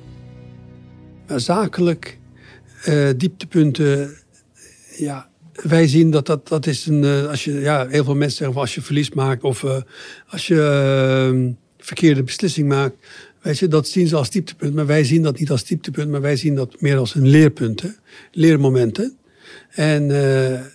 Zakelijk 1.35 2.19
uh, 2.85 3.09
dieptepunten, 3.17 4.17
ja, 4.97 5.29
wij 5.63 5.87
zien 5.87 6.11
dat 6.11 6.25
dat, 6.25 6.47
dat 6.47 6.65
is 6.65 6.85
een. 6.85 7.03
Uh, 7.03 7.27
als 7.27 7.43
je, 7.43 7.53
ja, 7.53 7.87
heel 7.87 8.03
veel 8.03 8.15
mensen 8.15 8.37
zeggen 8.37 8.59
als 8.59 8.75
je 8.75 8.81
verlies 8.81 9.11
maakt 9.11 9.43
of 9.43 9.63
uh, 9.63 9.77
als 10.27 10.47
je 10.47 10.55
uh, 11.33 11.53
verkeerde 11.77 12.23
beslissing 12.23 12.67
maakt. 12.67 12.95
Weet 13.41 13.59
je, 13.59 13.67
dat 13.67 13.87
zien 13.87 14.07
ze 14.07 14.15
als 14.15 14.29
dieptepunt. 14.29 14.73
Maar 14.73 14.85
wij 14.85 15.03
zien 15.03 15.23
dat 15.23 15.39
niet 15.39 15.51
als 15.51 15.63
dieptepunt, 15.63 16.11
maar 16.11 16.21
wij 16.21 16.35
zien 16.35 16.55
dat 16.55 16.81
meer 16.81 16.97
als 16.97 17.15
een 17.15 17.27
leerpunt, 17.27 17.81
hè? 17.81 17.89
leermomenten. 18.31 19.17
En 19.69 20.11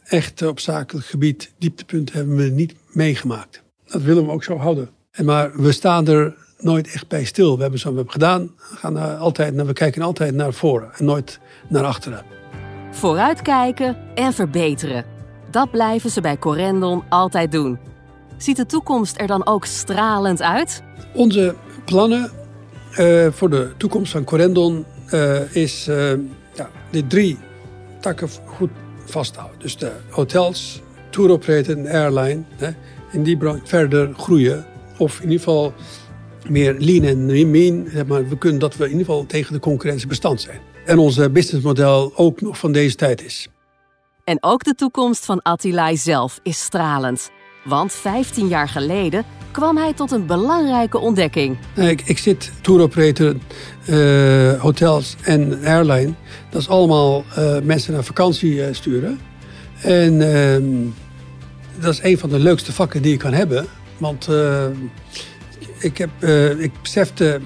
echt 0.04 0.42
op 0.42 0.60
zakelijk 0.60 1.06
gebied 1.06 1.52
dieptepunten 1.58 2.14
hebben 2.14 2.36
we 2.36 2.42
niet 2.42 2.74
meegemaakt. 2.92 3.62
Dat 3.84 4.02
willen 4.02 4.24
we 4.24 4.30
ook 4.30 4.44
zo 4.44 4.56
houden. 4.56 4.90
En 5.10 5.24
maar 5.24 5.62
we 5.62 5.72
staan 5.72 6.08
er 6.08 6.34
nooit 6.58 6.92
echt 6.92 7.08
bij 7.08 7.24
stil. 7.24 7.56
We 7.56 7.62
hebben 7.62 7.80
zo 7.80 7.94
we 7.94 8.04
gedaan. 8.06 8.42
We, 8.42 8.76
gaan 8.76 9.18
altijd, 9.18 9.54
we 9.54 9.72
kijken 9.72 10.02
altijd 10.02 10.34
naar 10.34 10.52
voren 10.52 10.90
en 10.94 11.04
nooit 11.04 11.38
naar 11.68 11.84
achteren. 11.84 12.41
Vooruitkijken 12.92 13.96
en 14.14 14.32
verbeteren. 14.32 15.04
Dat 15.50 15.70
blijven 15.70 16.10
ze 16.10 16.20
bij 16.20 16.38
Corendon 16.38 17.02
altijd 17.08 17.52
doen. 17.52 17.78
Ziet 18.36 18.56
de 18.56 18.66
toekomst 18.66 19.20
er 19.20 19.26
dan 19.26 19.46
ook 19.46 19.64
stralend 19.64 20.42
uit? 20.42 20.82
Onze 21.14 21.54
plannen 21.84 22.30
uh, 22.98 23.26
voor 23.30 23.50
de 23.50 23.72
toekomst 23.76 24.12
van 24.12 24.24
Corendon 24.24 24.84
uh, 25.14 25.56
is 25.56 25.88
uh, 25.88 26.10
ja, 26.54 26.70
de 26.90 27.06
drie 27.06 27.38
takken 28.00 28.28
goed 28.44 28.70
vasthouden. 29.04 29.58
Dus 29.58 29.76
de 29.76 29.92
hotels, 30.10 30.82
tour 31.10 31.30
operator 31.30 31.78
en 31.78 31.86
airline. 31.86 32.42
Hè, 32.56 32.70
in 33.12 33.22
die 33.22 33.36
branche 33.36 33.66
verder 33.66 34.14
groeien. 34.14 34.66
Of 34.98 35.16
in 35.16 35.30
ieder 35.30 35.38
geval 35.38 35.72
meer 36.48 36.74
lean 36.78 37.04
en 37.04 37.50
mean. 37.50 37.88
Maar 38.06 38.28
we 38.28 38.38
kunnen 38.38 38.60
dat 38.60 38.76
we 38.76 38.84
in 38.84 38.90
ieder 38.90 39.06
geval 39.06 39.26
tegen 39.26 39.52
de 39.52 39.60
concurrentie 39.60 40.06
bestand 40.06 40.40
zijn 40.40 40.60
en 40.84 40.98
ons 40.98 41.30
businessmodel 41.32 42.12
ook 42.16 42.40
nog 42.40 42.58
van 42.58 42.72
deze 42.72 42.96
tijd 42.96 43.24
is. 43.24 43.48
En 44.24 44.36
ook 44.40 44.64
de 44.64 44.74
toekomst 44.74 45.24
van 45.24 45.42
Attilai 45.42 45.96
zelf 45.96 46.40
is 46.42 46.60
stralend. 46.60 47.30
Want 47.64 47.92
15 47.92 48.48
jaar 48.48 48.68
geleden 48.68 49.24
kwam 49.50 49.76
hij 49.76 49.92
tot 49.92 50.10
een 50.10 50.26
belangrijke 50.26 50.98
ontdekking. 50.98 51.58
Ik, 51.74 52.02
ik 52.02 52.18
zit 52.18 52.52
tour 52.60 52.80
operator, 52.80 53.36
uh, 53.88 54.60
hotels 54.60 55.16
en 55.22 55.64
airline. 55.64 56.12
Dat 56.50 56.60
is 56.60 56.68
allemaal 56.68 57.24
uh, 57.38 57.58
mensen 57.60 57.92
naar 57.92 58.04
vakantie 58.04 58.54
uh, 58.54 58.66
sturen. 58.70 59.20
En 59.82 60.34
ehm, 60.34 60.64
dat 61.80 61.92
is 61.92 62.02
een 62.02 62.18
van 62.18 62.28
de 62.28 62.38
leukste 62.38 62.72
vakken 62.72 63.02
die 63.02 63.12
je 63.12 63.18
kan 63.18 63.32
hebben. 63.32 63.66
Want 63.98 64.28
ik, 65.78 65.98
heb, 65.98 66.24
ik 66.58 66.72
besefte 66.82 67.40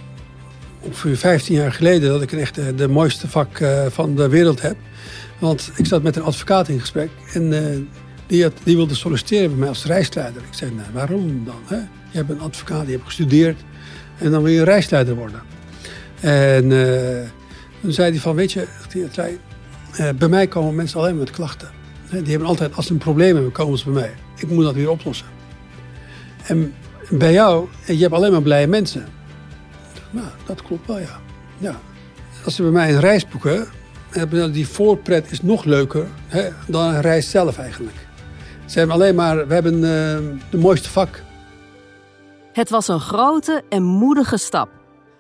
ongeveer 0.87 1.17
15 1.17 1.55
jaar 1.55 1.73
geleden 1.73 2.09
dat 2.09 2.23
ik 2.23 2.33
echt 2.33 2.79
de, 2.79 2.89
mooiste 2.89 3.29
vak 3.29 3.59
uh, 3.59 3.87
van 3.89 4.15
de 4.15 4.29
wereld 4.29 4.63
heb. 4.63 4.77
Want 5.39 5.71
ik 5.77 5.87
zat 5.87 6.03
met 6.03 6.17
een 6.17 6.23
advocaat 6.23 6.69
in 6.69 6.81
gesprek 6.81 7.11
en 7.33 7.53
uh, 7.53 7.61
die, 8.27 8.43
had, 8.43 8.53
die 8.63 8.77
wilde 8.77 8.95
solliciteren 8.95 9.49
bij 9.49 9.59
mij 9.59 9.69
als 9.69 9.85
reisleider. 9.85 10.43
Ik 10.43 10.55
zei, 10.55 10.71
nou, 10.71 10.89
waarom 10.93 11.45
dan? 11.45 11.61
Hè? 11.65 11.77
Je 12.11 12.19
hebt 12.19 12.31
een 12.31 12.41
advocaat, 12.41 12.85
die 12.85 12.95
hebt 12.95 13.07
gestudeerd 13.07 13.61
en 14.19 14.31
dan 14.31 14.43
wil 14.43 14.53
je 14.53 14.59
een 14.59 14.65
reisleider 14.65 15.15
worden. 15.15 15.43
En 16.21 16.71
uh, 16.71 17.29
toen 17.81 17.93
zei 17.93 18.11
hij 18.11 18.21
van, 18.21 18.35
weet 18.35 18.53
je, 18.53 18.67
zei, 19.11 19.39
bij 20.19 20.29
mij 20.29 20.47
komen 20.47 20.75
mensen 20.75 21.01
alleen 21.01 21.19
met 21.19 21.31
klachten. 21.31 21.69
Die 22.11 22.31
hebben 22.31 22.49
altijd, 22.49 22.77
als 22.77 22.87
ze 22.87 22.93
een 22.93 22.99
probleem 22.99 23.35
hebben, 23.35 23.53
komen 23.53 23.79
ze 23.79 23.85
bij 23.85 23.95
mij. 23.95 24.15
Ik 24.37 24.49
moet 24.49 24.65
dat 24.65 24.75
weer 24.75 24.91
oplossen. 24.91 25.27
En 26.47 26.75
bij 27.11 27.33
jou, 27.33 27.69
je 27.87 27.97
hebt 27.97 28.13
alleen 28.13 28.33
maar 28.33 28.43
blije 28.43 28.67
mensen. 28.67 29.07
Nou, 30.17 30.29
dat 30.47 30.63
klopt 30.63 30.87
wel, 30.87 30.99
ja. 30.99 31.21
ja. 31.59 31.81
Als 32.45 32.55
ze 32.55 32.63
bij 32.63 32.71
mij 32.71 32.93
een 32.93 33.01
reis 33.01 33.29
boeken, 33.29 33.67
hebben 34.11 34.53
die 34.53 34.69
voorpret 34.69 35.31
is 35.31 35.43
nog 35.43 35.65
leuker 35.65 36.07
hè, 36.27 36.49
dan 36.67 36.85
een 36.85 37.01
reis 37.01 37.31
zelf 37.31 37.59
eigenlijk. 37.59 37.97
Ze 38.67 38.79
hebben 38.79 38.97
alleen 38.97 39.15
maar, 39.15 39.47
we 39.49 39.55
hebben 39.55 39.75
uh, 39.75 39.81
de 40.51 40.59
mooiste 40.59 40.91
vak. 40.91 41.23
Het 42.53 42.71
was 42.71 42.89
een 42.89 43.01
grote 43.01 43.63
en 43.69 43.83
moedige 43.83 44.37
stap. 44.37 44.69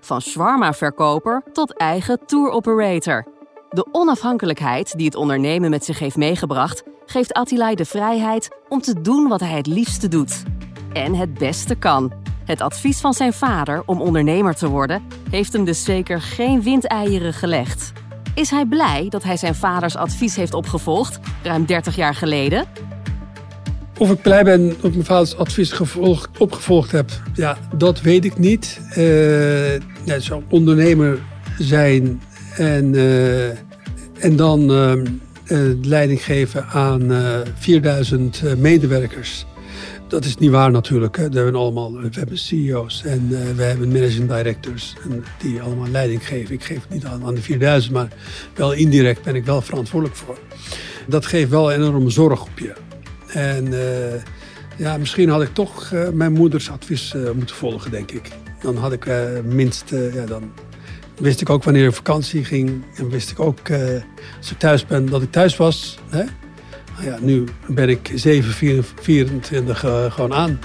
Van 0.00 0.20
shawarma-verkoper 0.20 1.42
tot 1.52 1.76
eigen 1.76 2.18
tour 2.26 2.50
operator. 2.50 3.24
De 3.70 3.86
onafhankelijkheid 3.92 4.96
die 4.96 5.06
het 5.06 5.14
ondernemen 5.14 5.70
met 5.70 5.84
zich 5.84 5.98
heeft 5.98 6.16
meegebracht, 6.16 6.82
geeft 7.06 7.32
Attilai 7.32 7.74
de 7.74 7.84
vrijheid 7.84 8.48
om 8.68 8.80
te 8.80 9.00
doen 9.00 9.28
wat 9.28 9.40
hij 9.40 9.56
het 9.56 9.66
liefste 9.66 10.08
doet. 10.08 10.42
En 10.92 11.14
het 11.14 11.34
beste 11.34 11.74
kan. 11.74 12.25
Het 12.46 12.60
advies 12.60 13.00
van 13.00 13.14
zijn 13.14 13.32
vader 13.32 13.82
om 13.86 14.00
ondernemer 14.00 14.54
te 14.54 14.68
worden 14.68 15.02
heeft 15.30 15.52
hem 15.52 15.64
dus 15.64 15.84
zeker 15.84 16.20
geen 16.20 16.62
windeieren 16.62 17.32
gelegd. 17.32 17.92
Is 18.34 18.50
hij 18.50 18.66
blij 18.66 19.06
dat 19.08 19.22
hij 19.22 19.36
zijn 19.36 19.54
vaders 19.54 19.96
advies 19.96 20.36
heeft 20.36 20.54
opgevolgd, 20.54 21.18
ruim 21.42 21.66
30 21.66 21.96
jaar 21.96 22.14
geleden? 22.14 22.64
Of 23.98 24.10
ik 24.10 24.22
blij 24.22 24.44
ben 24.44 24.68
dat 24.68 24.84
ik 24.84 24.92
mijn 24.92 25.04
vaders 25.04 25.36
advies 25.36 25.72
gevolgd, 25.72 26.38
opgevolgd 26.38 26.90
heb, 26.92 27.10
ja, 27.34 27.58
dat 27.76 28.00
weet 28.00 28.24
ik 28.24 28.38
niet. 28.38 28.80
Uh, 28.96 29.74
ja, 30.04 30.18
zo 30.18 30.42
ondernemer 30.48 31.18
zijn 31.58 32.22
en, 32.56 32.94
uh, 32.94 33.48
en 34.18 34.36
dan 34.36 34.70
uh, 34.70 35.72
leiding 35.82 36.24
geven 36.24 36.66
aan 36.66 37.12
4000 37.58 38.42
medewerkers 38.56 39.46
dat 40.08 40.24
is 40.24 40.36
niet 40.36 40.50
waar 40.50 40.70
natuurlijk. 40.70 41.16
We, 41.16 41.22
hebben 41.22 41.54
allemaal, 41.54 41.92
we 41.92 42.36
CEO's 42.36 43.02
en 43.04 43.28
uh, 43.30 43.38
we 43.56 43.62
hebben 43.62 43.88
managing 43.92 44.28
directors 44.28 44.94
en 45.10 45.24
die 45.38 45.62
allemaal 45.62 45.88
leiding 45.88 46.26
geven. 46.26 46.54
Ik 46.54 46.64
geef 46.64 46.80
het 46.80 46.90
niet 46.90 47.04
aan, 47.04 47.24
aan 47.24 47.34
de 47.34 47.42
4000, 47.42 47.92
maar 47.92 48.08
wel 48.54 48.72
indirect 48.72 49.22
ben 49.22 49.34
ik 49.34 49.44
wel 49.44 49.62
verantwoordelijk 49.62 50.18
voor. 50.18 50.38
Dat 51.06 51.26
geeft 51.26 51.50
wel 51.50 51.72
een 51.72 51.82
enorme 51.82 52.10
zorg 52.10 52.42
op 52.42 52.58
je. 52.58 52.72
En 53.26 53.66
uh, 53.66 53.80
ja, 54.76 54.96
misschien 54.96 55.28
had 55.28 55.42
ik 55.42 55.54
toch 55.54 55.90
uh, 55.90 56.08
mijn 56.08 56.32
moeders 56.32 56.70
advies 56.70 57.14
moeten 57.34 57.56
volgen, 57.56 57.90
denk 57.90 58.10
ik. 58.10 58.30
Dan 58.60 58.76
had 58.76 58.92
ik 58.92 59.06
minst, 59.44 59.90
ja, 60.12 60.26
dan 60.26 60.52
wist 61.18 61.40
ik 61.40 61.50
ook 61.50 61.64
wanneer 61.64 61.86
ik 61.86 61.94
vakantie 61.94 62.44
ging. 62.44 62.84
En 62.96 63.08
wist 63.08 63.30
ik 63.30 63.40
ook, 63.40 63.70
als 64.38 64.50
ik 64.50 64.58
thuis 64.58 64.86
ben, 64.86 65.06
dat 65.06 65.22
ik 65.22 65.30
thuis 65.30 65.56
was. 65.56 65.98
Hè? 66.08 66.24
Ja, 67.00 67.18
nu 67.20 67.44
ben 67.66 67.88
ik 67.88 68.12
7, 68.14 68.84
24 68.84 69.84
uh, 69.84 70.10
gewoon 70.10 70.34
aan. 70.34 70.58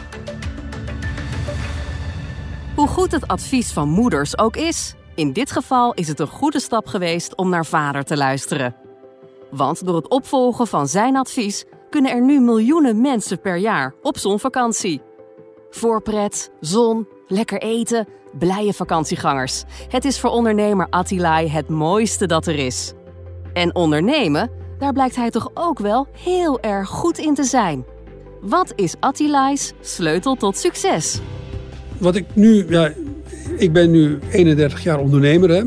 Hoe 2.75 2.87
goed 2.87 3.11
het 3.11 3.27
advies 3.27 3.71
van 3.71 3.89
moeders 3.89 4.37
ook 4.37 4.55
is, 4.55 4.95
in 5.15 5.33
dit 5.33 5.51
geval 5.51 5.93
is 5.93 6.07
het 6.07 6.19
een 6.19 6.27
goede 6.27 6.59
stap 6.59 6.87
geweest 6.87 7.35
om 7.35 7.49
naar 7.49 7.65
vader 7.65 8.03
te 8.03 8.17
luisteren. 8.17 8.75
Want 9.51 9.85
door 9.85 9.95
het 9.95 10.09
opvolgen 10.09 10.67
van 10.67 10.87
zijn 10.87 11.17
advies 11.17 11.65
kunnen 11.89 12.11
er 12.11 12.21
nu 12.21 12.39
miljoenen 12.39 13.01
mensen 13.01 13.41
per 13.41 13.57
jaar 13.57 13.93
op 14.01 14.17
zonvakantie. 14.17 15.01
Voorpret, 15.69 16.51
zon, 16.59 17.07
lekker 17.27 17.61
eten, 17.61 18.07
blije 18.39 18.73
vakantiegangers. 18.73 19.63
Het 19.89 20.05
is 20.05 20.19
voor 20.19 20.29
ondernemer 20.29 20.87
Attilai 20.89 21.49
het 21.49 21.69
mooiste 21.69 22.25
dat 22.25 22.47
er 22.47 22.55
is. 22.55 22.93
En 23.53 23.75
ondernemen 23.75 24.60
daar 24.81 24.93
blijkt 24.93 25.15
hij 25.15 25.29
toch 25.29 25.51
ook 25.53 25.79
wel 25.79 26.07
heel 26.11 26.61
erg 26.61 26.89
goed 26.89 27.17
in 27.17 27.33
te 27.33 27.43
zijn. 27.43 27.85
Wat 28.41 28.73
is 28.75 28.95
Attilai's 28.99 29.73
sleutel 29.81 30.35
tot 30.35 30.57
succes? 30.57 31.19
Wat 31.97 32.15
ik 32.15 32.25
nu, 32.33 32.65
ja, 32.69 32.93
ik 33.57 33.73
ben 33.73 33.91
nu 33.91 34.19
31 34.31 34.83
jaar 34.83 34.99
ondernemer. 34.99 35.49
Hè. 35.49 35.63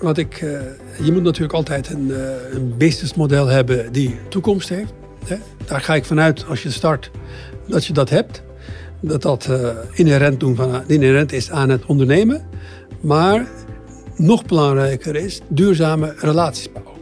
Wat 0.00 0.18
ik 0.18 0.40
uh, 0.40 0.60
je 1.02 1.12
moet 1.12 1.22
natuurlijk 1.22 1.52
altijd 1.52 1.90
een, 1.90 2.12
een 2.52 2.74
businessmodel 2.76 3.46
hebben 3.46 3.92
die 3.92 4.18
toekomst 4.28 4.68
heeft. 4.68 4.92
Hè? 5.24 5.36
Daar 5.64 5.80
ga 5.80 5.94
ik 5.94 6.04
vanuit 6.04 6.46
als 6.46 6.62
je 6.62 6.70
start 6.70 7.10
dat 7.66 7.86
je 7.86 7.92
dat 7.92 8.10
hebt. 8.10 8.42
Dat 9.00 9.22
dat 9.22 9.48
inherent, 9.92 10.40
doen 10.40 10.56
van, 10.56 10.82
inherent 10.86 11.32
is 11.32 11.50
aan 11.50 11.68
het 11.68 11.86
ondernemen. 11.86 12.46
Maar 13.00 13.48
nog 14.16 14.44
belangrijker 14.44 15.16
is 15.16 15.40
duurzame 15.48 16.14
relaties 16.18 16.72
bouwen. 16.72 16.99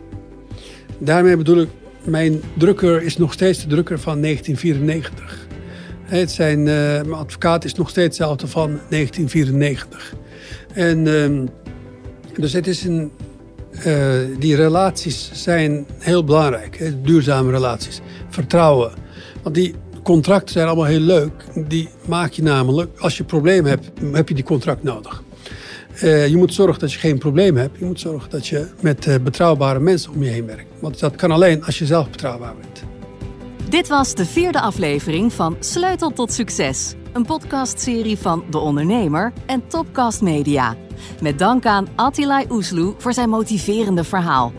Daarmee 0.98 1.36
bedoel 1.36 1.60
ik, 1.60 1.68
mijn 2.04 2.40
drukker 2.56 3.02
is 3.02 3.16
nog 3.16 3.32
steeds 3.32 3.62
de 3.62 3.68
drukker 3.68 3.98
van 3.98 4.20
1994. 4.20 5.46
Het 6.02 6.30
zijn, 6.30 6.58
uh, 6.58 6.64
mijn 6.66 7.12
advocaat 7.12 7.64
is 7.64 7.74
nog 7.74 7.88
steeds 7.88 8.18
hetzelfde 8.18 8.46
van 8.46 8.68
1994. 8.68 10.14
En 10.72 11.06
uh, 11.06 11.48
dus 12.36 12.52
het 12.52 12.66
is 12.66 12.84
een, 12.84 13.10
uh, 13.86 14.12
die 14.38 14.56
relaties 14.56 15.30
zijn 15.32 15.86
heel 15.98 16.24
belangrijk. 16.24 16.92
Duurzame 17.02 17.50
relaties. 17.50 18.00
Vertrouwen. 18.28 18.92
Want 19.42 19.54
die 19.54 19.74
contracten 20.02 20.52
zijn 20.52 20.66
allemaal 20.66 20.84
heel 20.84 21.00
leuk. 21.00 21.32
Die 21.54 21.88
maak 22.06 22.32
je 22.32 22.42
namelijk, 22.42 22.98
als 22.98 23.14
je 23.14 23.20
een 23.20 23.26
probleem 23.26 23.64
hebt, 23.64 23.90
heb 24.12 24.28
je 24.28 24.34
die 24.34 24.44
contract 24.44 24.82
nodig. 24.82 25.22
Uh, 26.02 26.28
je 26.28 26.36
moet 26.36 26.54
zorgen 26.54 26.80
dat 26.80 26.92
je 26.92 26.98
geen 26.98 27.18
probleem 27.18 27.56
hebt. 27.56 27.78
Je 27.78 27.84
moet 27.84 28.00
zorgen 28.00 28.30
dat 28.30 28.46
je 28.46 28.66
met 28.80 29.06
uh, 29.06 29.14
betrouwbare 29.22 29.80
mensen 29.80 30.12
om 30.12 30.22
je 30.22 30.30
heen 30.30 30.46
werkt. 30.46 30.66
Want 30.80 30.98
dat 30.98 31.16
kan 31.16 31.30
alleen 31.30 31.64
als 31.64 31.78
je 31.78 31.86
zelf 31.86 32.10
betrouwbaar 32.10 32.54
bent. 32.60 32.82
Dit 33.68 33.88
was 33.88 34.14
de 34.14 34.24
vierde 34.24 34.60
aflevering 34.60 35.32
van 35.32 35.56
Sleutel 35.60 36.12
tot 36.12 36.32
Succes. 36.32 36.94
Een 37.12 37.24
podcastserie 37.24 38.18
van 38.18 38.44
De 38.50 38.58
Ondernemer 38.58 39.32
en 39.46 39.62
Topcast 39.66 40.20
Media. 40.20 40.76
Met 41.20 41.38
dank 41.38 41.66
aan 41.66 41.88
Attilai 41.94 42.46
Oesloe 42.50 42.94
voor 42.98 43.12
zijn 43.12 43.28
motiverende 43.28 44.04
verhaal. 44.04 44.52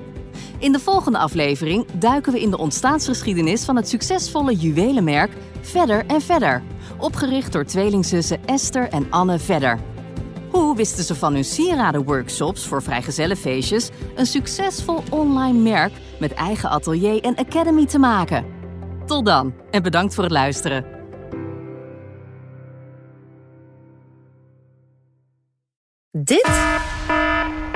In 0.60 0.72
de 0.72 0.80
volgende 0.80 1.18
aflevering 1.18 1.86
duiken 1.92 2.34
we 2.34 2.42
in 2.42 2.50
de 2.50 2.58
ontstaansgeschiedenis 2.58 3.64
van 3.64 3.76
het 3.76 3.90
succesvolle 3.90 4.56
juwelenmerk 4.56 5.32
Verder 5.62 6.06
en 6.06 6.22
Verder. 6.22 6.64
Opgericht 6.98 7.52
door 7.52 7.66
tweelingzussen 7.66 8.46
Esther 8.46 8.90
en 8.90 9.08
Anne 9.10 9.40
Vedder. 9.40 9.80
Hoe 10.52 10.76
wisten 10.76 11.04
ze 11.04 11.16
van 11.16 11.34
hun 11.34 11.44
sieradenworkshops 11.44 12.68
voor 12.68 12.84
vrijgezellenfeestjes 12.84 13.90
een 14.16 14.26
succesvol 14.26 15.04
online 15.10 15.60
merk 15.60 15.94
met 16.20 16.34
eigen 16.34 16.70
atelier 16.70 17.24
en 17.24 17.36
academy 17.36 17.86
te 17.86 18.00
maken? 18.00 18.46
Tot 19.06 19.26
dan 19.26 19.54
en 19.72 19.84
bedankt 19.84 20.14
voor 20.14 20.24
het 20.24 20.34
luisteren. 20.34 20.86
Dit 26.12 26.50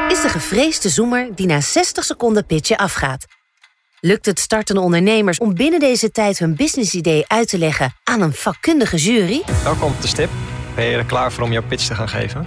is 0.08 0.22
de 0.22 0.30
gevreesde 0.30 0.90
zoemer 0.90 1.36
die 1.36 1.48
na 1.48 1.62
60 1.62 2.04
seconden 2.04 2.46
pitchen 2.46 2.78
afgaat. 2.78 3.26
Lukt 4.00 4.26
het 4.26 4.40
startende 4.40 4.82
ondernemers 4.82 5.38
om 5.38 5.54
binnen 5.54 5.80
deze 5.80 6.12
tijd 6.12 6.40
hun 6.40 6.56
businessidee 6.56 7.24
uit 7.28 7.48
te 7.48 7.58
leggen 7.58 7.94
aan 8.04 8.22
een 8.22 8.34
vakkundige 8.34 8.98
jury? 8.98 9.42
Welkom 9.64 9.92
op 9.92 10.02
de 10.02 10.08
stip. 10.08 10.30
Ben 10.76 10.86
je 10.86 10.98
er 10.98 11.06
klaar 11.06 11.32
voor 11.32 11.44
om 11.44 11.52
jouw 11.52 11.64
pitch 11.68 11.88
te 11.88 11.96
gaan 11.96 12.10
geven? 12.10 12.46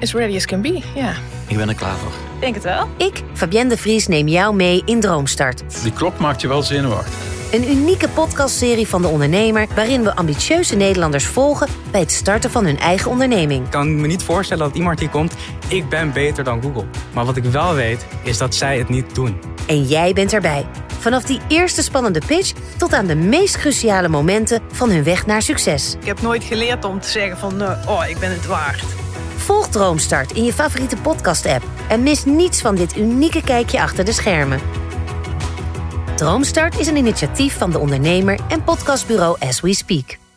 As 0.00 0.12
ready 0.12 0.36
as 0.36 0.46
can 0.46 0.62
be, 0.62 0.82
ja. 0.94 1.12
Ik 1.46 1.56
ben 1.56 1.68
er 1.68 1.74
klaar 1.74 1.96
voor. 1.96 2.12
Denk 2.40 2.54
het 2.54 2.64
wel. 2.64 2.88
Ik, 2.96 3.22
Fabienne 3.32 3.68
de 3.68 3.76
Vries, 3.76 4.06
neem 4.06 4.28
jou 4.28 4.54
mee 4.54 4.82
in 4.84 5.00
Droomstart. 5.00 5.82
Die 5.82 5.92
klok 5.92 6.18
maakt 6.18 6.40
je 6.40 6.48
wel 6.48 6.62
zenuwachtig. 6.62 7.14
Een 7.52 7.70
unieke 7.70 8.08
podcastserie 8.08 8.88
van 8.88 9.02
De 9.02 9.08
Ondernemer... 9.08 9.66
waarin 9.74 10.02
we 10.02 10.16
ambitieuze 10.16 10.76
Nederlanders 10.76 11.26
volgen... 11.26 11.68
bij 11.90 12.00
het 12.00 12.12
starten 12.12 12.50
van 12.50 12.64
hun 12.64 12.78
eigen 12.78 13.10
onderneming. 13.10 13.64
Ik 13.64 13.70
kan 13.70 14.00
me 14.00 14.06
niet 14.06 14.22
voorstellen 14.22 14.66
dat 14.66 14.76
iemand 14.76 15.00
hier 15.00 15.08
komt... 15.08 15.34
ik 15.68 15.88
ben 15.88 16.12
beter 16.12 16.44
dan 16.44 16.62
Google. 16.62 16.84
Maar 17.12 17.24
wat 17.24 17.36
ik 17.36 17.44
wel 17.44 17.74
weet, 17.74 18.06
is 18.22 18.38
dat 18.38 18.54
zij 18.54 18.78
het 18.78 18.88
niet 18.88 19.14
doen. 19.14 19.40
En 19.66 19.82
jij 19.82 20.12
bent 20.12 20.32
erbij. 20.32 20.66
Vanaf 20.98 21.22
die 21.22 21.40
eerste 21.48 21.82
spannende 21.82 22.22
pitch... 22.26 22.52
tot 22.78 22.92
aan 22.92 23.06
de 23.06 23.14
meest 23.14 23.58
cruciale 23.58 24.08
momenten 24.08 24.60
van 24.72 24.90
hun 24.90 25.04
weg 25.04 25.26
naar 25.26 25.42
succes. 25.42 25.96
Ik 26.00 26.06
heb 26.06 26.22
nooit 26.22 26.44
geleerd 26.44 26.84
om 26.84 27.00
te 27.00 27.08
zeggen 27.08 27.38
van... 27.38 27.62
Uh, 27.62 27.84
oh, 27.88 28.08
ik 28.08 28.18
ben 28.18 28.30
het 28.30 28.46
waard. 28.46 28.82
Volg 29.36 29.68
Droomstart 29.68 30.32
in 30.32 30.44
je 30.44 30.52
favoriete 30.52 30.96
podcast-app... 30.96 31.64
en 31.88 32.02
mis 32.02 32.24
niets 32.24 32.60
van 32.60 32.74
dit 32.74 32.96
unieke 32.96 33.42
kijkje 33.42 33.80
achter 33.80 34.04
de 34.04 34.12
schermen. 34.12 34.60
Droomstart 36.16 36.78
is 36.78 36.86
een 36.86 36.96
initiatief 36.96 37.58
van 37.58 37.70
de 37.70 37.78
ondernemer 37.78 38.38
en 38.48 38.64
podcastbureau 38.64 39.36
As 39.40 39.60
We 39.60 39.74
Speak. 39.74 40.27